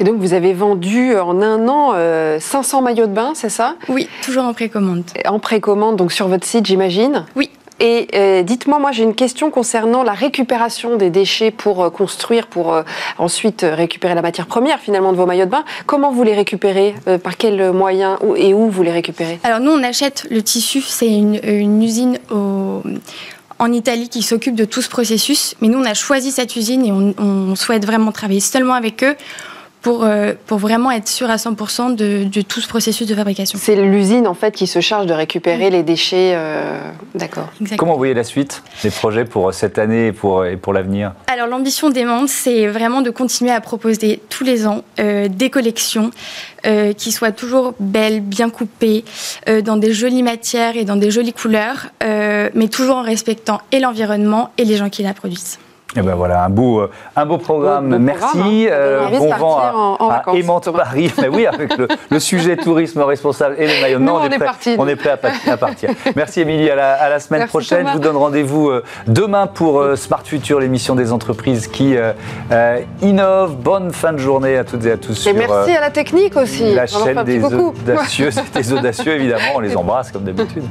Et 0.00 0.04
donc 0.04 0.16
vous 0.18 0.34
avez 0.34 0.54
vendu 0.54 1.16
en 1.16 1.40
un 1.40 1.68
an 1.68 1.92
euh, 1.94 2.40
500 2.40 2.82
maillots 2.82 3.06
de 3.06 3.12
bain, 3.12 3.32
c'est 3.34 3.48
ça? 3.48 3.76
Oui, 3.88 4.08
toujours 4.22 4.42
en 4.44 4.52
précommande. 4.52 5.04
En 5.28 5.38
précommande, 5.38 5.94
donc 5.96 6.10
sur 6.10 6.26
votre 6.26 6.44
site, 6.46 6.66
j'imagine? 6.66 7.24
Oui. 7.36 7.48
Et 7.80 8.08
euh, 8.14 8.42
dites-moi, 8.42 8.78
moi 8.78 8.92
j'ai 8.92 9.04
une 9.04 9.14
question 9.14 9.50
concernant 9.50 10.02
la 10.02 10.12
récupération 10.12 10.96
des 10.96 11.10
déchets 11.10 11.50
pour 11.50 11.84
euh, 11.84 11.90
construire, 11.90 12.46
pour 12.48 12.74
euh, 12.74 12.82
ensuite 13.18 13.64
récupérer 13.68 14.14
la 14.14 14.22
matière 14.22 14.46
première 14.46 14.80
finalement 14.80 15.12
de 15.12 15.16
vos 15.16 15.26
maillots 15.26 15.44
de 15.44 15.50
bain. 15.50 15.64
Comment 15.86 16.10
vous 16.10 16.24
les 16.24 16.34
récupérez 16.34 16.94
Par 17.22 17.36
quels 17.36 17.72
moyens 17.72 18.18
et 18.36 18.54
où 18.54 18.68
vous 18.68 18.82
les 18.82 18.90
récupérez? 18.90 19.38
Alors 19.44 19.60
nous, 19.60 19.70
on 19.70 19.82
achète 19.82 20.26
le 20.30 20.42
tissu, 20.42 20.80
c'est 20.80 21.08
une, 21.08 21.82
usine 21.82 22.18
en 22.30 23.72
Italie 23.72 24.08
qui 24.08 24.22
s'occupe 24.22 24.54
de 24.54 24.64
tout 24.64 24.82
ce 24.82 24.88
processus. 24.88 25.54
Mais 25.60 25.68
nous, 25.68 25.78
on 25.78 25.84
a 25.84 25.94
choisi 25.94 26.32
cette 26.32 26.56
usine 26.56 26.84
et 26.84 26.92
on 26.92 27.54
souhaite 27.54 27.86
vraiment 27.86 28.12
travailler 28.12 28.40
seulement 28.40 28.74
avec 28.74 29.04
eux 29.04 29.16
pour, 29.82 30.04
euh, 30.04 30.32
pour 30.46 30.58
vraiment 30.58 30.90
être 30.90 31.08
sûr 31.08 31.30
à 31.30 31.36
100% 31.36 31.94
de, 31.94 32.24
de 32.24 32.40
tout 32.42 32.60
ce 32.60 32.68
processus 32.68 33.06
de 33.06 33.14
fabrication. 33.14 33.58
C'est 33.62 33.76
l'usine 33.76 34.26
en 34.26 34.34
fait 34.34 34.52
qui 34.54 34.66
se 34.66 34.80
charge 34.80 35.06
de 35.06 35.14
récupérer 35.14 35.70
les 35.70 35.82
déchets. 35.82 36.32
euh, 36.34 36.80
D'accord. 37.14 37.48
Comment 37.76 37.92
vous 37.92 37.98
voyez 37.98 38.14
la 38.14 38.24
suite 38.24 38.62
des 38.82 38.90
projets 38.90 39.24
pour 39.24 39.54
cette 39.54 39.78
année 39.78 40.08
et 40.08 40.12
pour, 40.12 40.44
et 40.44 40.56
pour 40.56 40.72
l'avenir? 40.72 41.12
Alors 41.26 41.46
l'ambition 41.46 41.90
des 41.90 42.04
mondes, 42.04 42.28
c'est 42.28 42.66
vraiment 42.66 43.02
de 43.02 43.10
continuer 43.10 43.52
à 43.52 43.60
proposer 43.60 44.20
tous 44.28 44.44
les 44.44 44.66
ans 44.66 44.82
euh, 44.98 45.28
des 45.28 45.50
collections 45.50 46.10
euh, 46.66 46.92
qui 46.92 47.12
soient 47.12 47.32
toujours 47.32 47.74
belles, 47.78 48.20
bien 48.20 48.50
coupées, 48.50 49.04
euh, 49.48 49.60
dans 49.62 49.76
des 49.76 49.92
jolies 49.92 50.22
matières 50.24 50.76
et 50.76 50.84
dans 50.84 50.96
des 50.96 51.10
jolies 51.10 51.32
couleurs, 51.32 51.86
euh, 52.02 52.50
mais 52.54 52.68
toujours 52.68 52.96
en 52.96 53.02
respectant 53.02 53.60
et 53.72 53.80
l'environnement 53.80 54.50
et 54.58 54.64
les 54.64 54.76
gens 54.76 54.88
qui 54.90 55.02
la 55.02 55.14
produisent. 55.14 55.58
Et 55.96 56.02
ben 56.02 56.14
voilà, 56.14 56.44
un 56.44 56.50
beau, 56.50 56.80
euh, 56.80 56.90
un 57.16 57.24
beau 57.24 57.38
programme. 57.38 57.88
Beau- 57.88 57.96
beau 57.96 58.02
Merci. 58.04 58.20
programme, 58.26 58.50
hein. 58.52 58.66
euh, 58.70 59.18
bon 59.18 59.34
vent 59.36 59.58
à, 59.58 59.72
en- 59.72 59.96
en 59.98 60.08
à 60.10 60.12
vacances, 60.18 60.36
Aimante 60.36 60.64
Thomas. 60.64 60.78
Paris. 60.84 61.10
Mais 61.18 61.28
oui, 61.28 61.46
avec 61.46 61.78
le, 61.78 61.88
le 62.10 62.20
sujet 62.20 62.58
tourisme 62.58 63.00
responsable 63.00 63.54
et 63.58 63.96
Nous, 63.98 64.04
bain, 64.04 64.12
on 64.20 64.24
est 64.24 64.28
prêt, 64.36 64.38
partis. 64.44 64.76
on 64.78 64.86
est 64.86 64.96
prêt 64.96 65.10
à, 65.10 65.16
pa- 65.16 65.30
à 65.50 65.56
partir. 65.56 65.88
Merci 66.14 66.42
Émilie, 66.42 66.68
à 66.68 66.74
la, 66.76 66.92
à 66.92 67.08
la 67.08 67.18
semaine 67.20 67.40
Merci, 67.40 67.50
prochaine. 67.52 67.78
Thomas. 67.78 67.90
Je 67.92 67.96
vous 67.96 68.02
donne 68.02 68.16
rendez-vous 68.18 68.68
euh, 68.68 68.84
demain 69.06 69.46
pour 69.46 69.82
Smart 69.96 70.22
Future, 70.22 70.60
l'émission 70.60 70.94
des 70.94 71.10
entreprises 71.10 71.68
qui 71.68 71.96
euh, 71.96 72.12
innovent. 73.00 73.56
Bonne 73.56 73.90
fin 73.90 74.12
de 74.12 74.18
journée 74.18 74.58
à 74.58 74.64
toutes 74.64 74.84
et 74.84 74.92
à 74.92 74.98
tous 74.98 75.12
Et 75.12 75.30
sur 75.30 75.34
merci 75.34 75.72
à 75.74 75.80
la 75.80 75.90
technique 75.90 76.36
aussi. 76.36 76.74
la 76.74 76.86
chaîne 76.86 77.24
des 77.24 77.42
audacieux. 77.42 78.28
des 78.54 78.72
audacieux, 78.74 79.12
évidemment, 79.14 79.42
on 79.56 79.60
les 79.60 79.74
embrasse 79.74 80.12
comme 80.12 80.24
d'habitude. 80.24 80.64